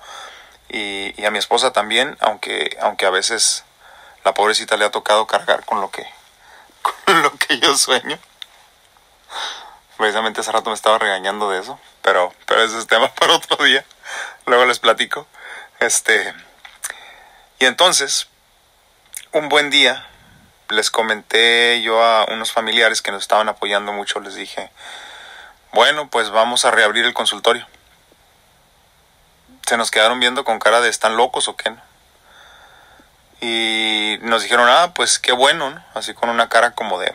Y, 0.69 1.13
y, 1.19 1.25
a 1.25 1.31
mi 1.31 1.39
esposa 1.39 1.71
también, 1.71 2.17
aunque, 2.19 2.77
aunque 2.81 3.05
a 3.05 3.09
veces 3.09 3.63
la 4.25 4.33
pobrecita 4.33 4.75
le 4.75 4.85
ha 4.85 4.91
tocado 4.91 5.25
cargar 5.25 5.63
con 5.65 5.79
lo 5.79 5.89
que, 5.89 6.05
con 7.05 7.21
lo 7.21 7.31
que 7.37 7.59
yo 7.59 7.77
sueño. 7.77 8.19
Precisamente 9.97 10.41
hace 10.41 10.51
rato 10.51 10.69
me 10.69 10.75
estaba 10.75 10.99
regañando 10.99 11.49
de 11.49 11.59
eso, 11.59 11.79
pero, 12.01 12.33
pero 12.45 12.63
ese 12.63 12.77
es 12.77 12.87
tema 12.87 13.07
para 13.19 13.33
otro 13.35 13.63
día. 13.63 13.85
Luego 14.45 14.65
les 14.65 14.79
platico. 14.79 15.27
Este, 15.79 16.33
y 17.59 17.65
entonces, 17.65 18.27
un 19.31 19.49
buen 19.49 19.69
día, 19.69 20.05
les 20.69 20.91
comenté 20.91 21.81
yo 21.81 22.03
a 22.03 22.25
unos 22.25 22.51
familiares 22.51 23.01
que 23.01 23.11
nos 23.11 23.21
estaban 23.21 23.49
apoyando 23.49 23.93
mucho, 23.93 24.19
les 24.19 24.35
dije, 24.35 24.69
bueno, 25.71 26.09
pues 26.09 26.29
vamos 26.29 26.65
a 26.65 26.71
reabrir 26.71 27.05
el 27.05 27.13
consultorio. 27.13 27.65
Se 29.67 29.77
nos 29.77 29.91
quedaron 29.91 30.19
viendo 30.19 30.45
con 30.45 30.59
cara 30.59 30.79
de 30.81 30.89
están 30.89 31.17
locos 31.17 31.47
o 31.47 31.57
qué, 31.57 31.69
¿no? 31.69 31.81
Y 33.41 34.17
nos 34.21 34.41
dijeron, 34.41 34.67
ah, 34.69 34.93
pues 34.95 35.19
qué 35.19 35.33
bueno, 35.33 35.69
¿no? 35.69 35.83
Así 35.93 36.13
con 36.13 36.29
una 36.29 36.49
cara 36.49 36.71
como 36.71 36.97
de, 36.99 37.13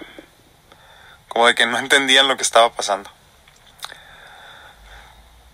como 1.28 1.46
de 1.46 1.54
que 1.54 1.66
no 1.66 1.78
entendían 1.80 2.28
lo 2.28 2.36
que 2.36 2.42
estaba 2.42 2.70
pasando. 2.72 3.10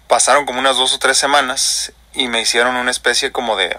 Pasaron 0.09 0.45
como 0.45 0.59
unas 0.59 0.77
dos 0.77 0.93
o 0.93 0.99
tres 0.99 1.19
semanas 1.19 1.93
y 2.15 2.29
me 2.29 2.41
hicieron 2.41 2.77
una 2.77 2.91
especie 2.91 3.31
como 3.31 3.57
de, 3.57 3.79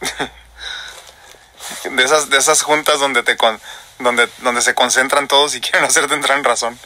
de 1.84 2.02
esas, 2.04 2.30
de 2.30 2.38
esas 2.38 2.62
juntas 2.62 3.00
donde 3.00 3.22
te 3.22 3.36
con, 3.36 3.60
donde, 3.98 4.28
donde 4.38 4.62
se 4.62 4.74
concentran 4.74 5.28
todos 5.28 5.54
y 5.54 5.60
quieren 5.62 5.84
hacerte 5.84 6.14
entrar 6.14 6.38
en 6.38 6.44
razón. 6.44 6.78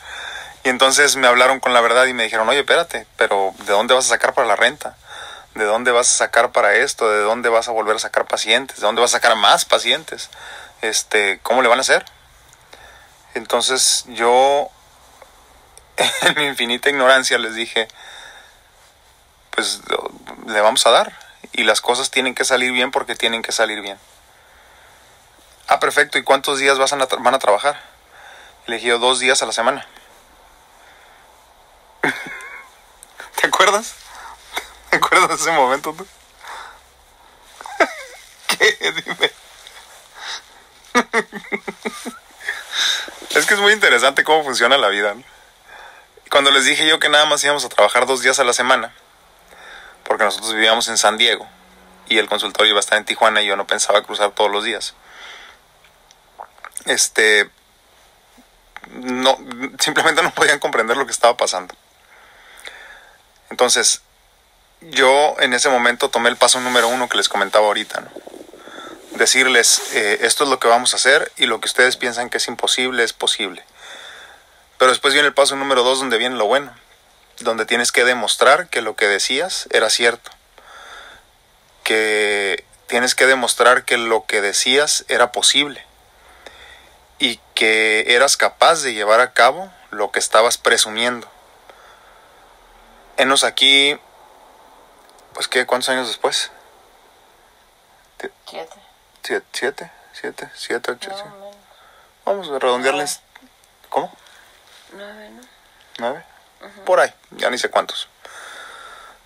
Y 0.66 0.68
entonces 0.68 1.14
me 1.14 1.28
hablaron 1.28 1.60
con 1.60 1.72
la 1.72 1.80
verdad 1.80 2.06
y 2.06 2.12
me 2.12 2.24
dijeron, 2.24 2.48
oye, 2.48 2.58
espérate, 2.58 3.06
pero 3.16 3.54
¿de 3.58 3.72
dónde 3.72 3.94
vas 3.94 4.06
a 4.06 4.08
sacar 4.08 4.34
para 4.34 4.48
la 4.48 4.56
renta? 4.56 4.96
¿De 5.54 5.62
dónde 5.62 5.92
vas 5.92 6.10
a 6.10 6.16
sacar 6.16 6.50
para 6.50 6.74
esto? 6.74 7.08
¿De 7.08 7.20
dónde 7.20 7.48
vas 7.48 7.68
a 7.68 7.70
volver 7.70 7.94
a 7.94 8.00
sacar 8.00 8.26
pacientes? 8.26 8.80
¿De 8.80 8.82
dónde 8.82 9.00
vas 9.00 9.12
a 9.12 9.18
sacar 9.18 9.36
más 9.36 9.64
pacientes? 9.64 10.28
Este, 10.82 11.38
¿cómo 11.44 11.62
le 11.62 11.68
van 11.68 11.78
a 11.78 11.82
hacer? 11.82 12.04
Entonces 13.34 14.06
yo, 14.08 14.68
en 16.22 16.34
mi 16.34 16.46
infinita 16.46 16.90
ignorancia, 16.90 17.38
les 17.38 17.54
dije, 17.54 17.86
pues 19.52 19.82
le 20.48 20.60
vamos 20.62 20.84
a 20.84 20.90
dar 20.90 21.12
y 21.52 21.62
las 21.62 21.80
cosas 21.80 22.10
tienen 22.10 22.34
que 22.34 22.44
salir 22.44 22.72
bien 22.72 22.90
porque 22.90 23.14
tienen 23.14 23.42
que 23.42 23.52
salir 23.52 23.82
bien. 23.82 24.00
Ah, 25.68 25.78
perfecto. 25.78 26.18
¿Y 26.18 26.24
cuántos 26.24 26.58
días 26.58 26.76
vas 26.76 26.92
a 26.92 26.96
van 26.96 27.34
a 27.34 27.38
trabajar? 27.38 27.80
Le 28.66 28.80
dos 28.98 29.20
días 29.20 29.40
a 29.44 29.46
la 29.46 29.52
semana. 29.52 29.86
¿Te 33.40 33.46
acuerdas? 33.46 33.94
¿Te 34.90 34.96
acuerdas 34.96 35.28
de 35.28 35.34
ese 35.34 35.52
momento 35.52 35.92
tú? 35.92 36.06
¿Qué? 38.46 38.92
Dime. 38.92 39.32
es 43.30 43.46
que 43.46 43.54
es 43.54 43.60
muy 43.60 43.72
interesante 43.72 44.24
cómo 44.24 44.44
funciona 44.44 44.76
la 44.76 44.88
vida. 44.88 45.14
Cuando 46.30 46.50
les 46.50 46.64
dije 46.64 46.86
yo 46.86 46.98
que 46.98 47.08
nada 47.08 47.24
más 47.26 47.42
íbamos 47.44 47.64
a 47.64 47.68
trabajar 47.68 48.06
dos 48.06 48.22
días 48.22 48.38
a 48.38 48.44
la 48.44 48.52
semana, 48.52 48.92
porque 50.04 50.24
nosotros 50.24 50.54
vivíamos 50.54 50.88
en 50.88 50.98
San 50.98 51.18
Diego 51.18 51.46
y 52.08 52.18
el 52.18 52.28
consultorio 52.28 52.70
iba 52.70 52.78
a 52.78 52.80
estar 52.80 52.98
en 52.98 53.04
Tijuana 53.04 53.42
y 53.42 53.46
yo 53.46 53.56
no 53.56 53.66
pensaba 53.66 54.02
cruzar 54.02 54.30
todos 54.32 54.50
los 54.50 54.64
días. 54.64 54.94
Este 56.84 57.50
no 58.90 59.36
simplemente 59.80 60.22
no 60.22 60.30
podían 60.32 60.58
comprender 60.58 60.96
lo 60.96 61.06
que 61.06 61.12
estaba 61.12 61.36
pasando. 61.36 61.74
Entonces, 63.50 64.02
yo 64.80 65.36
en 65.40 65.54
ese 65.54 65.68
momento 65.68 66.10
tomé 66.10 66.28
el 66.28 66.36
paso 66.36 66.60
número 66.60 66.88
uno 66.88 67.08
que 67.08 67.16
les 67.16 67.28
comentaba 67.28 67.66
ahorita, 67.66 68.00
¿no? 68.00 68.10
decirles 69.16 69.94
eh, 69.94 70.18
esto 70.22 70.44
es 70.44 70.50
lo 70.50 70.58
que 70.58 70.68
vamos 70.68 70.92
a 70.92 70.96
hacer 70.96 71.32
y 71.38 71.46
lo 71.46 71.58
que 71.58 71.68
ustedes 71.68 71.96
piensan 71.96 72.28
que 72.28 72.36
es 72.36 72.48
imposible 72.48 73.02
es 73.02 73.14
posible. 73.14 73.64
Pero 74.78 74.90
después 74.90 75.14
viene 75.14 75.28
el 75.28 75.34
paso 75.34 75.56
número 75.56 75.82
dos 75.82 76.00
donde 76.00 76.18
viene 76.18 76.36
lo 76.36 76.46
bueno 76.46 76.70
donde 77.40 77.66
tienes 77.66 77.92
que 77.92 78.04
demostrar 78.04 78.68
que 78.68 78.80
lo 78.80 78.96
que 78.96 79.06
decías 79.08 79.68
era 79.70 79.90
cierto, 79.90 80.30
que 81.82 82.64
tienes 82.86 83.14
que 83.14 83.26
demostrar 83.26 83.84
que 83.84 83.98
lo 83.98 84.26
que 84.26 84.40
decías 84.40 85.04
era 85.08 85.32
posible 85.32 85.84
y 87.18 87.40
que 87.54 88.14
eras 88.14 88.36
capaz 88.36 88.82
de 88.82 88.94
llevar 88.94 89.20
a 89.20 89.32
cabo 89.32 89.70
lo 89.90 90.10
que 90.12 90.18
estabas 90.18 90.58
presumiendo. 90.58 91.30
Enos 93.16 93.44
aquí, 93.44 93.98
pues 95.32 95.48
qué, 95.48 95.64
¿cuántos 95.66 95.88
años 95.88 96.08
después? 96.08 96.50
Siete. 98.46 98.76
Siete, 99.22 99.46
siete, 99.52 99.90
siete, 100.12 100.50
siete, 100.54 100.92
ocho, 100.92 101.10
Vamos 102.24 102.48
a 102.50 102.58
redondearles. 102.58 103.20
¿Cómo? 103.88 104.14
Nueve, 104.92 105.30
¿no? 105.30 105.42
¿Nueve? 105.98 106.24
por 106.84 107.00
ahí, 107.00 107.12
ya 107.32 107.50
ni 107.50 107.58
sé 107.58 107.70
cuántos. 107.70 108.08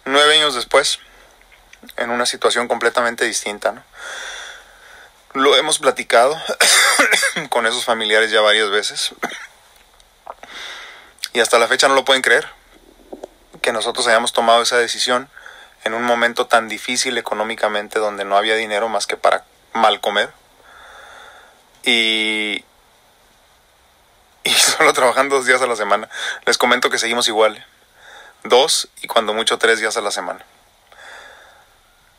Nueve 0.04 0.36
años 0.36 0.54
después, 0.54 0.98
en 1.96 2.10
una 2.10 2.26
situación 2.26 2.68
completamente 2.68 3.24
distinta, 3.24 3.72
¿no? 3.72 3.82
Lo 5.32 5.56
hemos 5.56 5.78
platicado 5.78 6.40
con 7.50 7.66
esos 7.66 7.84
familiares 7.84 8.30
ya 8.30 8.40
varias 8.40 8.70
veces. 8.70 9.10
Y 11.32 11.38
hasta 11.38 11.60
la 11.60 11.68
fecha 11.68 11.86
no 11.86 11.94
lo 11.94 12.04
pueden 12.04 12.22
creer. 12.22 12.48
Que 13.62 13.72
nosotros 13.72 14.06
hayamos 14.06 14.32
tomado 14.32 14.62
esa 14.62 14.78
decisión 14.78 15.28
en 15.84 15.94
un 15.94 16.02
momento 16.02 16.46
tan 16.46 16.68
difícil 16.68 17.16
económicamente 17.18 17.98
donde 17.98 18.24
no 18.24 18.36
había 18.36 18.54
dinero 18.56 18.88
más 18.88 19.06
que 19.06 19.16
para 19.16 19.44
mal 19.72 20.00
comer. 20.00 20.30
Y, 21.84 22.64
y 24.44 24.50
solo 24.50 24.92
trabajan 24.92 25.28
dos 25.28 25.46
días 25.46 25.62
a 25.62 25.66
la 25.66 25.76
semana. 25.76 26.08
Les 26.46 26.58
comento 26.58 26.90
que 26.90 26.98
seguimos 26.98 27.28
igual. 27.28 27.64
Dos 28.44 28.88
y 29.02 29.06
cuando 29.06 29.34
mucho 29.34 29.58
tres 29.58 29.80
días 29.80 29.96
a 29.96 30.00
la 30.00 30.10
semana. 30.10 30.44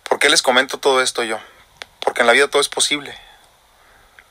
¿Por 0.03 0.19
qué 0.19 0.29
les 0.29 0.41
comento 0.41 0.77
todo 0.77 1.01
esto 1.01 1.23
yo? 1.23 1.39
Porque 1.99 2.21
en 2.21 2.27
la 2.27 2.33
vida 2.33 2.47
todo 2.47 2.61
es 2.61 2.69
posible. 2.69 3.17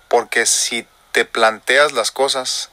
Porque 0.09 0.47
si 0.47 0.87
te 1.13 1.25
planteas 1.25 1.93
las 1.93 2.11
cosas 2.11 2.71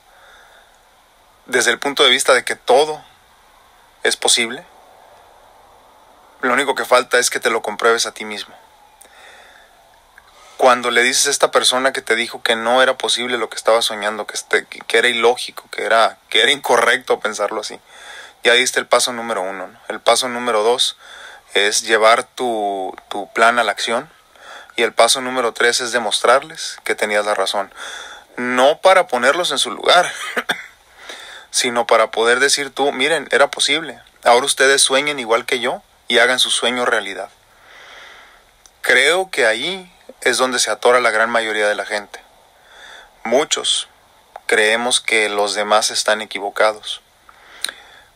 desde 1.46 1.72
el 1.72 1.80
punto 1.80 2.04
de 2.04 2.10
vista 2.10 2.34
de 2.34 2.44
que 2.44 2.56
todo 2.56 3.04
es 4.08 4.18
posible, 4.18 4.66
lo 6.42 6.54
único 6.54 6.76
que 6.76 6.86
falta 6.86 7.20
es 7.20 7.30
que 7.30 7.40
te 7.40 7.50
lo 7.50 7.62
compruebes 7.62 8.06
a 8.06 8.14
ti 8.14 8.26
mismo 8.26 8.56
cuando 10.58 10.90
le 10.90 11.04
dices 11.04 11.28
a 11.28 11.30
esta 11.30 11.52
persona 11.52 11.94
que 11.94 12.02
te 12.02 12.16
dijo 12.16 12.42
que 12.42 12.56
no 12.56 12.82
era 12.82 12.98
posible 12.98 13.38
lo 13.38 13.48
que 13.48 13.56
estaba 13.56 13.82
soñando, 13.84 14.26
que, 14.26 14.34
este, 14.34 14.66
que 14.66 14.98
era 14.98 15.08
ilógico, 15.08 15.64
que 15.72 15.86
era, 15.86 16.18
que 16.30 16.42
era 16.42 16.52
incorrecto 16.52 17.20
pensarlo 17.20 17.62
así, 17.62 17.80
ya 18.44 18.54
diste 18.54 18.80
el 18.80 18.88
paso 18.88 19.14
número 19.14 19.44
uno. 19.44 19.70
El 19.88 20.00
paso 20.00 20.28
número 20.28 20.64
dos 20.64 20.98
es 21.54 21.84
llevar 21.84 22.24
tu, 22.24 22.96
tu 23.08 23.32
plan 23.32 23.58
a 23.58 23.64
la 23.64 23.72
acción 23.72 24.10
Y 24.76 24.84
el 24.84 24.94
paso 24.94 25.22
número 25.22 25.54
tres 25.54 25.80
es 25.80 25.92
demostrarles 25.92 26.78
que 26.84 26.96
tenías 26.96 27.26
la 27.26 27.36
razón. 27.36 27.74
No 28.36 28.80
para 28.82 29.08
ponerlos 29.08 29.52
en 29.52 29.60
su 29.60 29.72
lugar, 29.72 30.12
sino 31.58 31.88
para 31.88 32.12
poder 32.12 32.40
decir 32.40 32.70
tú, 32.70 32.92
miren, 32.92 33.28
era 33.32 33.50
posible. 33.50 34.00
Ahora 34.24 34.46
ustedes 34.46 34.80
sueñen 34.80 35.18
igual 35.18 35.48
que 35.48 35.60
yo 35.60 35.82
y 36.08 36.20
hagan 36.20 36.38
su 36.38 36.52
sueño 36.52 36.86
realidad. 36.86 37.30
Creo 38.82 39.32
que 39.32 39.48
ahí 39.48 39.92
es 40.22 40.38
donde 40.38 40.60
se 40.60 40.70
atora 40.70 41.00
la 41.00 41.10
gran 41.10 41.32
mayoría 41.32 41.68
de 41.68 41.74
la 41.74 41.88
gente. 41.88 42.22
Muchos 43.24 43.88
creemos 44.46 45.02
que 45.02 45.30
los 45.30 45.56
demás 45.56 45.90
están 45.90 46.22
equivocados. 46.22 47.02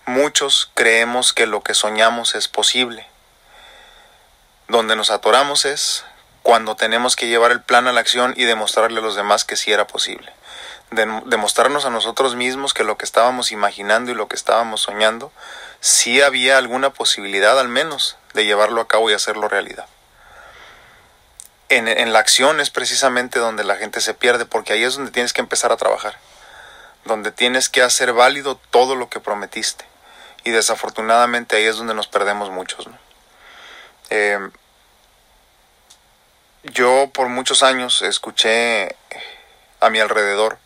Muchos 0.05 0.69
creemos 0.75 1.33
que 1.33 1.47
lo 1.47 1.61
que 1.63 1.73
soñamos 1.73 2.35
es 2.35 2.47
posible. 2.47 3.07
Donde 4.67 4.95
nos 4.95 5.09
atoramos 5.09 5.65
es 5.65 6.05
cuando 6.43 6.75
tenemos 6.75 7.15
que 7.15 7.27
llevar 7.27 7.49
el 7.49 7.63
plan 7.63 7.87
a 7.87 7.91
la 7.91 8.01
acción 8.01 8.35
y 8.37 8.43
demostrarle 8.43 8.99
a 8.99 9.03
los 9.03 9.15
demás 9.15 9.45
que 9.45 9.55
sí 9.55 9.71
era 9.71 9.87
posible. 9.87 10.31
Demostrarnos 10.91 11.85
a 11.85 11.89
nosotros 11.89 12.35
mismos 12.35 12.73
que 12.73 12.83
lo 12.83 12.97
que 12.97 13.05
estábamos 13.05 13.51
imaginando 13.51 14.11
y 14.11 14.13
lo 14.13 14.27
que 14.27 14.35
estábamos 14.35 14.81
soñando, 14.81 15.31
sí 15.79 16.21
había 16.21 16.57
alguna 16.57 16.91
posibilidad 16.91 17.57
al 17.59 17.69
menos 17.69 18.17
de 18.33 18.45
llevarlo 18.45 18.81
a 18.81 18.87
cabo 18.87 19.09
y 19.09 19.13
hacerlo 19.13 19.47
realidad. 19.47 19.85
En, 21.69 21.87
en 21.87 22.11
la 22.11 22.19
acción 22.19 22.59
es 22.59 22.69
precisamente 22.69 23.39
donde 23.39 23.63
la 23.63 23.77
gente 23.77 24.01
se 24.01 24.13
pierde, 24.13 24.45
porque 24.45 24.73
ahí 24.73 24.83
es 24.83 24.95
donde 24.95 25.11
tienes 25.11 25.31
que 25.31 25.39
empezar 25.39 25.71
a 25.71 25.77
trabajar, 25.77 26.17
donde 27.05 27.31
tienes 27.31 27.69
que 27.69 27.81
hacer 27.81 28.11
válido 28.11 28.59
todo 28.69 28.95
lo 28.95 29.09
que 29.09 29.21
prometiste. 29.21 29.85
Y 30.43 30.51
desafortunadamente 30.51 31.55
ahí 31.55 31.65
es 31.65 31.77
donde 31.77 31.93
nos 31.93 32.07
perdemos 32.07 32.49
muchos. 32.49 32.89
Eh, 34.09 34.39
yo 36.63 37.09
por 37.13 37.29
muchos 37.29 37.63
años 37.63 38.01
escuché 38.01 38.95
a 39.79 39.89
mi 39.89 39.99
alrededor 39.99 40.59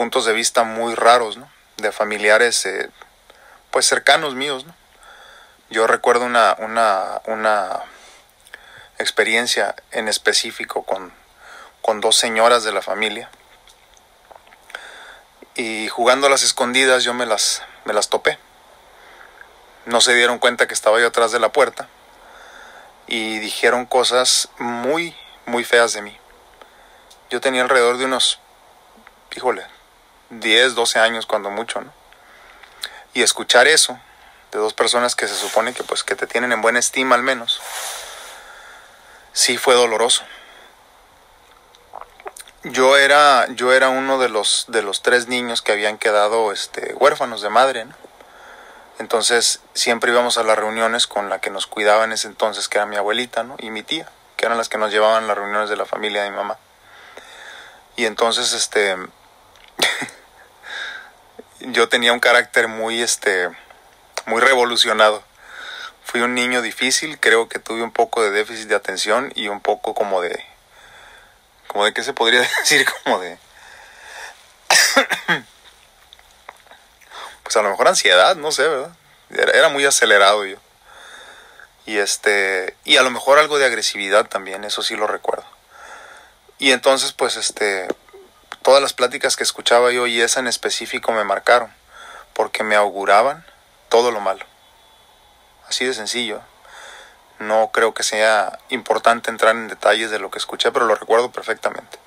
puntos 0.00 0.24
de 0.24 0.32
vista 0.32 0.64
muy 0.64 0.94
raros, 0.94 1.36
¿no? 1.36 1.46
De 1.76 1.92
familiares, 1.92 2.64
eh, 2.64 2.88
pues 3.70 3.84
cercanos 3.84 4.34
míos. 4.34 4.64
Yo 5.68 5.86
recuerdo 5.86 6.24
una, 6.24 6.56
una, 6.58 7.20
una 7.26 7.82
experiencia 8.98 9.76
en 9.90 10.08
específico 10.08 10.84
con, 10.84 11.12
con 11.82 12.00
dos 12.00 12.16
señoras 12.16 12.64
de 12.64 12.72
la 12.72 12.80
familia. 12.80 13.28
Y 15.54 15.88
jugando 15.88 16.28
a 16.28 16.30
las 16.30 16.44
escondidas 16.44 17.04
yo 17.04 17.12
me 17.12 17.26
las, 17.26 17.62
me 17.84 17.92
las 17.92 18.08
topé. 18.08 18.38
No 19.84 20.00
se 20.00 20.14
dieron 20.14 20.38
cuenta 20.38 20.66
que 20.66 20.72
estaba 20.72 20.98
yo 20.98 21.08
atrás 21.08 21.30
de 21.30 21.40
la 21.40 21.52
puerta 21.52 21.88
y 23.06 23.38
dijeron 23.38 23.84
cosas 23.84 24.48
muy, 24.58 25.14
muy 25.44 25.62
feas 25.62 25.92
de 25.92 26.00
mí. 26.00 26.16
Yo 27.28 27.42
tenía 27.42 27.60
alrededor 27.60 27.98
de 27.98 28.06
unos, 28.06 28.40
híjole, 29.36 29.66
10, 30.30 30.74
12 30.74 30.98
años 30.98 31.26
cuando 31.26 31.50
mucho, 31.50 31.80
¿no? 31.80 31.92
Y 33.12 33.22
escuchar 33.22 33.66
eso 33.66 33.98
de 34.52 34.58
dos 34.58 34.74
personas 34.74 35.14
que 35.14 35.28
se 35.28 35.34
supone 35.34 35.72
que 35.72 35.84
pues 35.84 36.02
que 36.02 36.16
te 36.16 36.26
tienen 36.26 36.52
en 36.52 36.62
buena 36.62 36.78
estima 36.78 37.14
al 37.14 37.22
menos, 37.22 37.60
sí 39.32 39.58
fue 39.58 39.74
doloroso. 39.74 40.24
Yo 42.62 42.96
era, 42.96 43.46
yo 43.54 43.72
era 43.72 43.88
uno 43.88 44.18
de 44.18 44.28
los, 44.28 44.66
de 44.68 44.82
los 44.82 45.02
tres 45.02 45.28
niños 45.28 45.62
que 45.62 45.72
habían 45.72 45.98
quedado 45.98 46.52
este, 46.52 46.94
huérfanos 46.94 47.40
de 47.40 47.48
madre, 47.48 47.84
¿no? 47.86 47.94
Entonces 48.98 49.60
siempre 49.72 50.12
íbamos 50.12 50.36
a 50.36 50.42
las 50.42 50.58
reuniones 50.58 51.06
con 51.06 51.30
la 51.30 51.40
que 51.40 51.48
nos 51.48 51.66
cuidaba 51.66 52.04
en 52.04 52.12
ese 52.12 52.28
entonces, 52.28 52.68
que 52.68 52.76
era 52.76 52.84
mi 52.84 52.96
abuelita, 52.96 53.42
¿no? 53.44 53.56
Y 53.58 53.70
mi 53.70 53.82
tía, 53.82 54.06
que 54.36 54.44
eran 54.44 54.58
las 54.58 54.68
que 54.68 54.76
nos 54.76 54.92
llevaban 54.92 55.24
a 55.24 55.26
las 55.26 55.38
reuniones 55.38 55.70
de 55.70 55.76
la 55.76 55.86
familia 55.86 56.22
de 56.22 56.30
mi 56.30 56.36
mamá. 56.36 56.58
Y 57.96 58.04
entonces, 58.04 58.52
este, 58.52 58.96
yo 61.60 61.88
tenía 61.88 62.12
un 62.12 62.20
carácter 62.20 62.68
muy, 62.68 63.02
este, 63.02 63.48
muy 64.26 64.40
revolucionado. 64.40 65.22
Fui 66.04 66.20
un 66.20 66.34
niño 66.34 66.62
difícil, 66.62 67.18
creo 67.20 67.48
que 67.48 67.58
tuve 67.58 67.82
un 67.82 67.92
poco 67.92 68.22
de 68.22 68.30
déficit 68.30 68.68
de 68.68 68.74
atención 68.74 69.32
y 69.34 69.48
un 69.48 69.60
poco 69.60 69.94
como 69.94 70.20
de, 70.20 70.44
como 71.68 71.84
de 71.84 71.92
qué 71.92 72.02
se 72.02 72.12
podría 72.12 72.40
decir, 72.60 72.86
como 73.04 73.20
de 73.20 73.38
pues 77.42 77.56
a 77.56 77.62
lo 77.62 77.70
mejor 77.70 77.88
ansiedad, 77.88 78.36
no 78.36 78.52
sé, 78.52 78.66
¿verdad? 78.66 78.92
Era, 79.30 79.68
muy 79.68 79.84
acelerado 79.84 80.44
yo. 80.46 80.56
Y 81.86 81.98
este, 81.98 82.76
y 82.84 82.96
a 82.96 83.02
lo 83.02 83.10
mejor 83.10 83.38
algo 83.38 83.58
de 83.58 83.66
agresividad 83.66 84.28
también, 84.28 84.64
eso 84.64 84.82
sí 84.82 84.96
lo 84.96 85.06
recuerdo. 85.06 85.44
Y 86.58 86.72
entonces, 86.72 87.12
pues 87.12 87.36
este, 87.36 87.88
todas 88.62 88.82
las 88.82 88.92
pláticas 88.92 89.36
que 89.36 89.42
escuchaba 89.42 89.92
yo 89.92 90.06
y 90.06 90.20
esa 90.20 90.40
en 90.40 90.46
específico 90.46 91.12
me 91.12 91.24
marcaron, 91.24 91.72
porque 92.34 92.62
me 92.62 92.76
auguraban 92.76 93.44
todo 93.88 94.10
lo 94.10 94.20
malo. 94.20 94.44
Así 95.68 95.84
de 95.84 95.94
sencillo. 95.94 96.40
No 97.38 97.70
creo 97.72 97.94
que 97.94 98.02
sea 98.02 98.58
importante 98.68 99.30
entrar 99.30 99.54
en 99.54 99.68
detalles 99.68 100.10
de 100.10 100.18
lo 100.18 100.30
que 100.30 100.38
escuché, 100.38 100.72
pero 100.72 100.86
lo 100.86 100.94
recuerdo 100.94 101.32
perfectamente. 101.32 101.98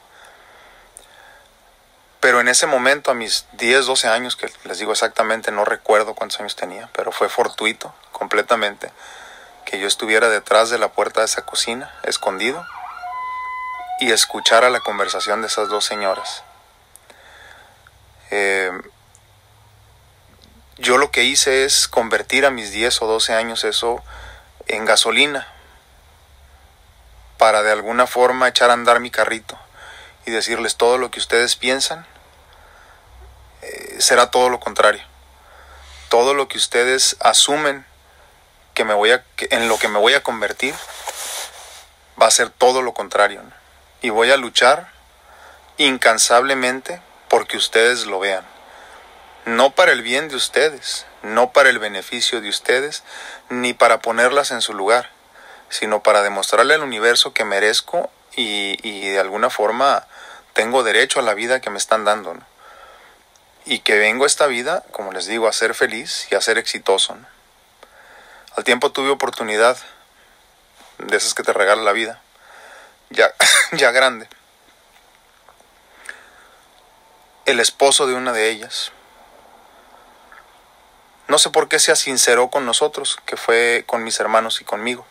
Pero 2.20 2.39
en 2.39 2.48
ese 2.48 2.68
momento, 2.68 3.12
a 3.12 3.16
mis 3.16 3.48
10, 3.54 3.86
12 3.86 4.08
años, 4.08 4.36
que 4.36 4.50
les 4.63 4.78
digo 4.78 4.92
exactamente, 4.92 5.52
no 5.52 5.66
recuerdo 5.66 6.13
cuántos 6.13 6.39
años 6.39 6.56
tenía, 6.56 6.89
pero 6.94 7.12
fue 7.12 7.30
fortuito 7.30 7.94
completamente 8.12 8.92
que 9.66 9.80
yo 9.80 9.88
estuviera 9.88 10.30
detrás 10.30 10.70
de 10.70 10.78
la 10.78 10.92
puerta 10.92 11.22
de 11.22 11.26
esa 11.26 11.46
cocina, 11.46 11.94
escondido, 12.04 12.66
y 14.04 14.12
escuchara 14.12 14.70
la 14.70 14.82
conversación 14.82 15.42
de 15.42 15.48
esas 15.48 15.70
dos 15.70 15.86
señoras. 15.86 16.44
Eh, 18.32 18.72
yo 20.78 20.98
lo 20.98 21.12
que 21.12 21.24
hice 21.24 21.63
es 21.66 21.88
convertir 21.88 22.46
a 22.46 22.52
mis 22.52 22.72
10 22.72 23.02
o 23.02 23.08
12 23.08 23.34
años 23.34 23.63
eso 23.63 24.04
en 24.68 24.86
gasolina 24.86 25.48
para 27.38 27.63
de 27.63 27.72
alguna 27.72 28.08
forma 28.08 28.50
echar 28.50 28.70
a 28.70 28.74
andar 28.74 29.00
mi 29.00 29.10
carrito 29.10 29.58
y 30.26 30.32
decirles 30.32 30.76
todo 30.76 30.98
lo 30.98 31.10
que 31.10 31.20
ustedes 31.20 31.56
piensan 31.56 32.06
será 34.00 34.32
todo 34.32 34.50
lo 34.50 34.60
contrario. 34.60 35.02
Todo 36.10 36.34
lo 36.34 36.48
que 36.48 36.58
ustedes 36.58 37.16
asumen 37.22 37.86
que 38.74 38.84
me 38.84 38.94
voy 38.94 39.12
a, 39.12 39.24
en 39.50 39.70
lo 39.70 39.78
que 39.78 39.88
me 39.88 40.00
voy 40.00 40.13
a 40.13 40.24
convertir 40.24 40.76
va 42.22 42.28
a 42.28 42.32
ser 42.32 42.50
todo 42.50 42.82
lo 42.82 42.94
contrario. 42.94 43.42
Y 44.04 44.10
voy 44.10 44.32
a 44.32 44.38
luchar 44.38 44.92
incansablemente 45.78 47.02
porque 47.30 47.56
ustedes 47.56 48.06
lo 48.06 48.20
vean. 48.20 48.46
No 49.46 49.72
para 49.72 49.94
el 49.94 50.02
bien 50.02 50.28
de 50.28 50.36
ustedes, 50.36 51.06
no 51.22 51.54
para 51.54 51.70
el 51.70 51.80
beneficio 51.80 52.42
de 52.42 52.50
ustedes, 52.50 53.04
ni 53.48 53.74
para 53.74 54.02
ponerlas 54.02 54.52
en 54.52 54.60
su 54.60 54.74
lugar, 54.74 55.10
sino 55.70 56.04
para 56.04 56.22
demostrarle 56.22 56.74
al 56.74 56.84
universo 56.84 57.34
que 57.34 57.46
merezco 57.46 58.12
y, 58.36 58.78
y 58.86 59.08
de 59.10 59.20
alguna 59.22 59.50
forma 59.50 60.06
tengo 60.52 60.84
derecho 60.84 61.20
a 61.20 61.24
la 61.24 61.34
vida 61.34 61.62
que 61.62 61.70
me 61.70 61.78
están 61.78 62.04
dando 62.04 62.36
y 63.63 63.80
que 63.80 63.98
vengo 63.98 64.26
a 64.26 64.28
esta 64.28 64.48
vida, 64.48 64.84
como 64.92 65.13
les 65.13 65.28
digo, 65.28 65.48
a 65.48 65.54
ser 65.54 65.76
feliz 65.76 66.28
y 66.30 66.36
a 66.36 66.42
ser 66.42 66.58
exitoso. 66.58 67.16
Al 68.58 68.66
tiempo 68.66 68.92
tuve 68.92 69.12
oportunidad 69.12 69.78
de 70.98 71.16
esas 71.16 71.34
que 71.34 71.44
te 71.44 71.54
regala 71.54 71.84
la 71.84 71.94
vida, 71.94 72.22
ya, 73.13 73.34
ya 73.71 73.91
grande. 73.91 74.28
El 77.45 77.60
esposo 77.60 78.08
de 78.08 78.13
una 78.13 78.32
de 78.34 78.49
ellas. 78.49 78.91
No 81.28 81.38
sé 81.38 81.49
por 81.49 81.67
qué 81.67 81.80
se 81.80 81.95
sinceró 81.95 82.49
con 82.49 82.65
nosotros, 82.65 83.17
que 83.26 83.38
fue 83.38 83.84
con 83.88 84.04
mis 84.04 84.19
hermanos 84.19 84.62
y 84.62 84.65
conmigo. 84.65 85.06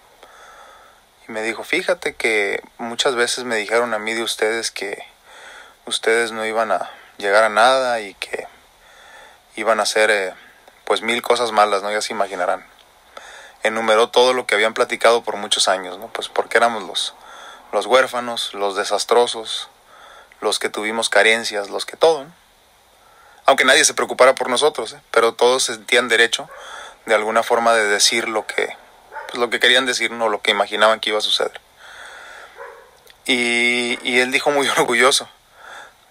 Y 1.27 1.33
me 1.33 1.43
dijo, 1.43 1.65
fíjate 1.65 2.15
que 2.15 2.63
muchas 2.79 3.15
veces 3.15 3.45
me 3.45 3.57
dijeron 3.57 3.95
a 3.95 3.99
mí 3.99 4.13
de 4.15 4.23
ustedes 4.23 4.71
que 4.71 5.05
ustedes 5.87 6.33
no 6.33 6.45
iban 6.45 6.71
a 6.73 6.91
llegar 7.19 7.45
a 7.45 7.49
nada 7.49 8.01
y 8.01 8.15
que 8.15 8.47
iban 9.57 9.81
a 9.81 9.85
hacer 9.85 10.11
eh, 10.11 10.35
pues 10.85 11.03
mil 11.03 11.23
cosas 11.23 11.53
malas, 11.53 11.83
¿no? 11.83 11.91
Ya 11.91 12.03
se 12.03 12.13
imaginarán. 12.13 12.65
Enumeró 13.63 14.09
todo 14.09 14.33
lo 14.33 14.47
que 14.47 14.55
habían 14.55 14.75
platicado 14.75 15.23
por 15.23 15.37
muchos 15.37 15.69
años, 15.69 15.99
¿no? 15.99 16.09
Pues 16.09 16.29
porque 16.29 16.59
éramos 16.59 16.83
los, 16.83 17.15
los 17.73 17.87
huérfanos, 17.87 18.55
los 18.55 18.77
desastrosos, 18.77 19.69
los 20.41 20.59
que 20.59 20.69
tuvimos 20.69 21.09
carencias, 21.09 21.71
los 21.71 21.87
que 21.87 21.97
todo, 21.97 22.27
Aunque 23.45 23.65
nadie 23.65 23.85
se 23.85 23.95
preocupara 23.95 24.37
por 24.37 24.49
nosotros, 24.49 24.93
¿eh? 24.93 25.01
pero 25.11 25.35
todos 25.35 25.65
sentían 25.65 26.09
derecho 26.09 26.49
de 27.07 27.15
alguna 27.15 27.43
forma 27.43 27.75
de 27.75 27.87
decir 27.87 28.29
lo 28.29 28.47
que, 28.47 28.77
pues 29.27 29.39
lo 29.41 29.51
que 29.51 29.59
querían 29.59 29.85
decir, 29.85 30.13
no 30.13 30.29
lo 30.29 30.41
que 30.43 30.53
imaginaban 30.53 31.01
que 31.01 31.11
iba 31.11 31.19
a 31.19 31.23
suceder. 31.23 31.61
Y, 33.25 33.99
y 34.09 34.21
él 34.21 34.31
dijo 34.31 34.53
muy 34.53 34.69
orgulloso, 34.79 35.29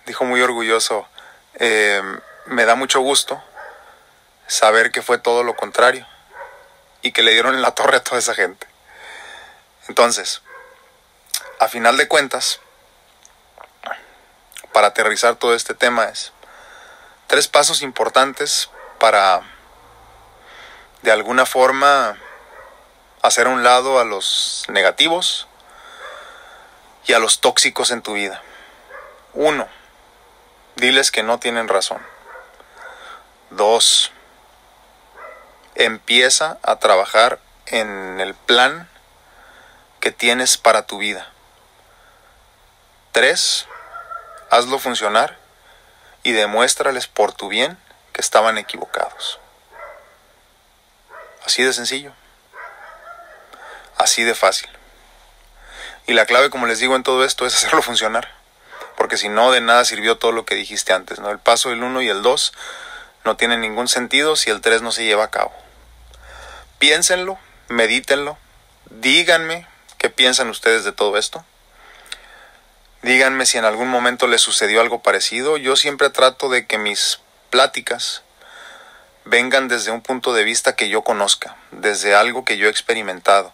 dijo 0.06 0.26
muy 0.26 0.42
orgulloso, 0.42 1.08
eh, 1.56 2.02
me 2.48 2.66
da 2.66 2.76
mucho 2.76 3.00
gusto 3.00 3.42
saber 4.48 4.92
que 4.92 5.02
fue 5.02 5.18
todo 5.18 5.44
lo 5.44 5.56
contrario 5.56 6.06
y 7.02 7.14
que 7.14 7.24
le 7.24 7.32
dieron 7.32 7.56
en 7.56 7.62
la 7.62 7.72
torre 7.72 7.98
a 7.98 8.04
toda 8.04 8.20
esa 8.20 8.34
gente. 8.34 8.68
Entonces, 9.88 10.42
a 11.62 11.68
final 11.68 11.96
de 11.96 12.08
cuentas, 12.08 12.60
para 14.74 14.88
aterrizar 14.88 15.36
todo 15.36 15.54
este 15.54 15.76
tema 15.76 16.06
es 16.06 16.34
tres 17.28 17.48
pasos 17.48 17.84
importantes 17.84 18.72
para 19.00 19.44
de 21.04 21.12
alguna 21.12 21.46
forma 21.46 22.18
hacer 23.22 23.48
un 23.48 23.64
lado 23.64 24.00
a 24.00 24.06
los 24.06 24.66
negativos 24.70 25.48
y 27.06 27.14
a 27.14 27.20
los 27.20 27.42
tóxicos 27.42 27.92
en 27.92 28.02
tu 28.02 28.14
vida. 28.14 28.42
Uno, 29.36 29.68
diles 30.78 31.12
que 31.12 31.22
no 31.22 31.40
tienen 31.40 31.68
razón. 31.68 32.02
Dos, 33.52 34.12
empieza 35.76 36.58
a 36.64 36.78
trabajar 36.78 37.38
en 37.68 38.20
el 38.20 38.34
plan 38.34 38.90
que 40.00 40.12
tienes 40.12 40.58
para 40.58 40.88
tu 40.88 40.98
vida. 40.98 41.32
Tres, 43.12 43.68
hazlo 44.50 44.80
funcionar 44.80 45.38
y 46.24 46.32
demuéstrales 46.32 47.08
por 47.08 47.34
tu 47.34 47.50
bien 47.50 47.78
que 48.14 48.22
estaban 48.22 48.58
equivocados. 48.58 49.40
Así 51.46 51.64
de 51.64 51.74
sencillo. 51.74 52.14
Así 53.98 54.24
de 54.24 54.34
fácil. 54.34 54.70
Y 56.08 56.14
la 56.14 56.26
clave, 56.26 56.50
como 56.50 56.68
les 56.68 56.80
digo 56.80 56.96
en 56.96 57.04
todo 57.04 57.26
esto, 57.26 57.46
es 57.46 57.56
hacerlo 57.58 57.82
funcionar. 57.82 58.30
Porque 58.96 59.18
si 59.18 59.30
no, 59.30 59.52
de 59.52 59.62
nada 59.62 59.84
sirvió 59.84 60.18
todo 60.18 60.32
lo 60.32 60.46
que 60.46 60.56
dijiste 60.56 60.94
antes. 60.94 61.20
¿no? 61.20 61.30
El 61.32 61.40
paso 61.40 61.70
del 61.70 61.84
1 61.84 62.02
y 62.04 62.10
el 62.10 62.22
2 62.22 62.54
no 63.26 63.36
tienen 63.36 63.62
ningún 63.62 63.88
sentido 63.88 64.36
si 64.36 64.50
el 64.50 64.62
3 64.62 64.82
no 64.82 64.92
se 64.92 65.04
lleva 65.04 65.26
a 65.26 65.32
cabo. 65.32 65.54
Piénsenlo, 66.80 67.38
medítenlo, 67.68 68.38
díganme 68.90 69.68
qué 69.98 70.10
piensan 70.10 70.50
ustedes 70.50 70.84
de 70.84 70.92
todo 70.92 71.18
esto. 71.18 71.46
Díganme 73.04 73.48
si 73.48 73.58
en 73.58 73.66
algún 73.66 73.88
momento 73.88 74.28
les 74.28 74.42
sucedió 74.42 74.80
algo 74.80 75.02
parecido. 75.02 75.58
Yo 75.58 75.76
siempre 75.76 76.12
trato 76.12 76.50
de 76.50 76.68
que 76.68 76.78
mis 76.78 77.20
pláticas 77.50 78.22
vengan 79.26 79.68
desde 79.68 79.92
un 79.92 80.02
punto 80.02 80.34
de 80.34 80.44
vista 80.44 80.76
que 80.76 80.88
yo 80.88 81.04
conozca, 81.04 81.58
desde 81.72 82.14
algo 82.14 82.46
que 82.46 82.58
yo 82.58 82.68
he 82.68 82.70
experimentado. 82.70 83.54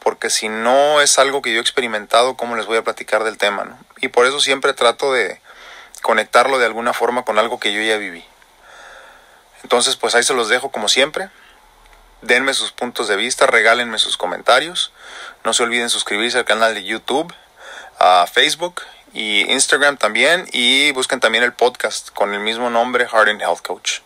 Porque 0.00 0.28
si 0.28 0.48
no 0.48 1.00
es 1.00 1.18
algo 1.20 1.40
que 1.40 1.52
yo 1.52 1.58
he 1.58 1.60
experimentado, 1.60 2.36
¿cómo 2.36 2.56
les 2.56 2.66
voy 2.66 2.78
a 2.78 2.84
platicar 2.84 3.22
del 3.22 3.38
tema? 3.38 3.64
No? 3.64 3.78
Y 4.00 4.08
por 4.08 4.26
eso 4.26 4.40
siempre 4.40 4.72
trato 4.72 5.12
de 5.12 5.40
conectarlo 6.02 6.58
de 6.58 6.66
alguna 6.66 6.92
forma 6.92 7.24
con 7.24 7.38
algo 7.38 7.60
que 7.60 7.72
yo 7.72 7.82
ya 7.82 7.96
viví. 7.96 8.24
Entonces, 9.62 9.96
pues 9.96 10.16
ahí 10.16 10.22
se 10.24 10.34
los 10.34 10.48
dejo 10.48 10.70
como 10.70 10.88
siempre. 10.88 11.28
Denme 12.22 12.54
sus 12.54 12.72
puntos 12.72 13.06
de 13.08 13.16
vista, 13.16 13.46
regálenme 13.46 13.98
sus 13.98 14.16
comentarios. 14.16 14.92
No 15.44 15.52
se 15.52 15.62
olviden 15.62 15.90
suscribirse 15.90 16.38
al 16.38 16.44
canal 16.44 16.74
de 16.74 16.82
YouTube, 16.82 17.32
a 18.00 18.26
Facebook 18.26 18.82
y 19.12 19.42
Instagram 19.52 19.96
también. 19.96 20.48
Y 20.52 20.90
busquen 20.92 21.20
también 21.20 21.44
el 21.44 21.52
podcast 21.52 22.10
con 22.10 22.34
el 22.34 22.40
mismo 22.40 22.70
nombre, 22.70 23.06
Heart 23.06 23.28
and 23.28 23.42
Health 23.42 23.62
Coach. 23.62 24.00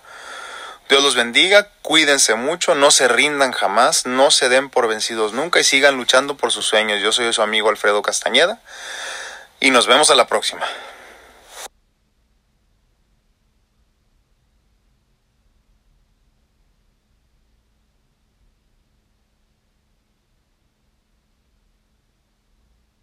Dios 0.90 1.02
los 1.02 1.14
bendiga, 1.14 1.70
cuídense 1.80 2.34
mucho, 2.34 2.74
no 2.74 2.90
se 2.90 3.08
rindan 3.08 3.52
jamás, 3.52 4.04
no 4.04 4.30
se 4.30 4.50
den 4.50 4.68
por 4.68 4.86
vencidos 4.86 5.32
nunca 5.32 5.58
y 5.58 5.64
sigan 5.64 5.96
luchando 5.96 6.36
por 6.36 6.52
sus 6.52 6.66
sueños. 6.66 7.00
Yo 7.00 7.10
soy 7.10 7.32
su 7.32 7.40
amigo 7.40 7.70
Alfredo 7.70 8.02
Castañeda 8.02 8.60
y 9.60 9.70
nos 9.70 9.86
vemos 9.86 10.10
a 10.10 10.14
la 10.14 10.26
próxima. 10.26 10.66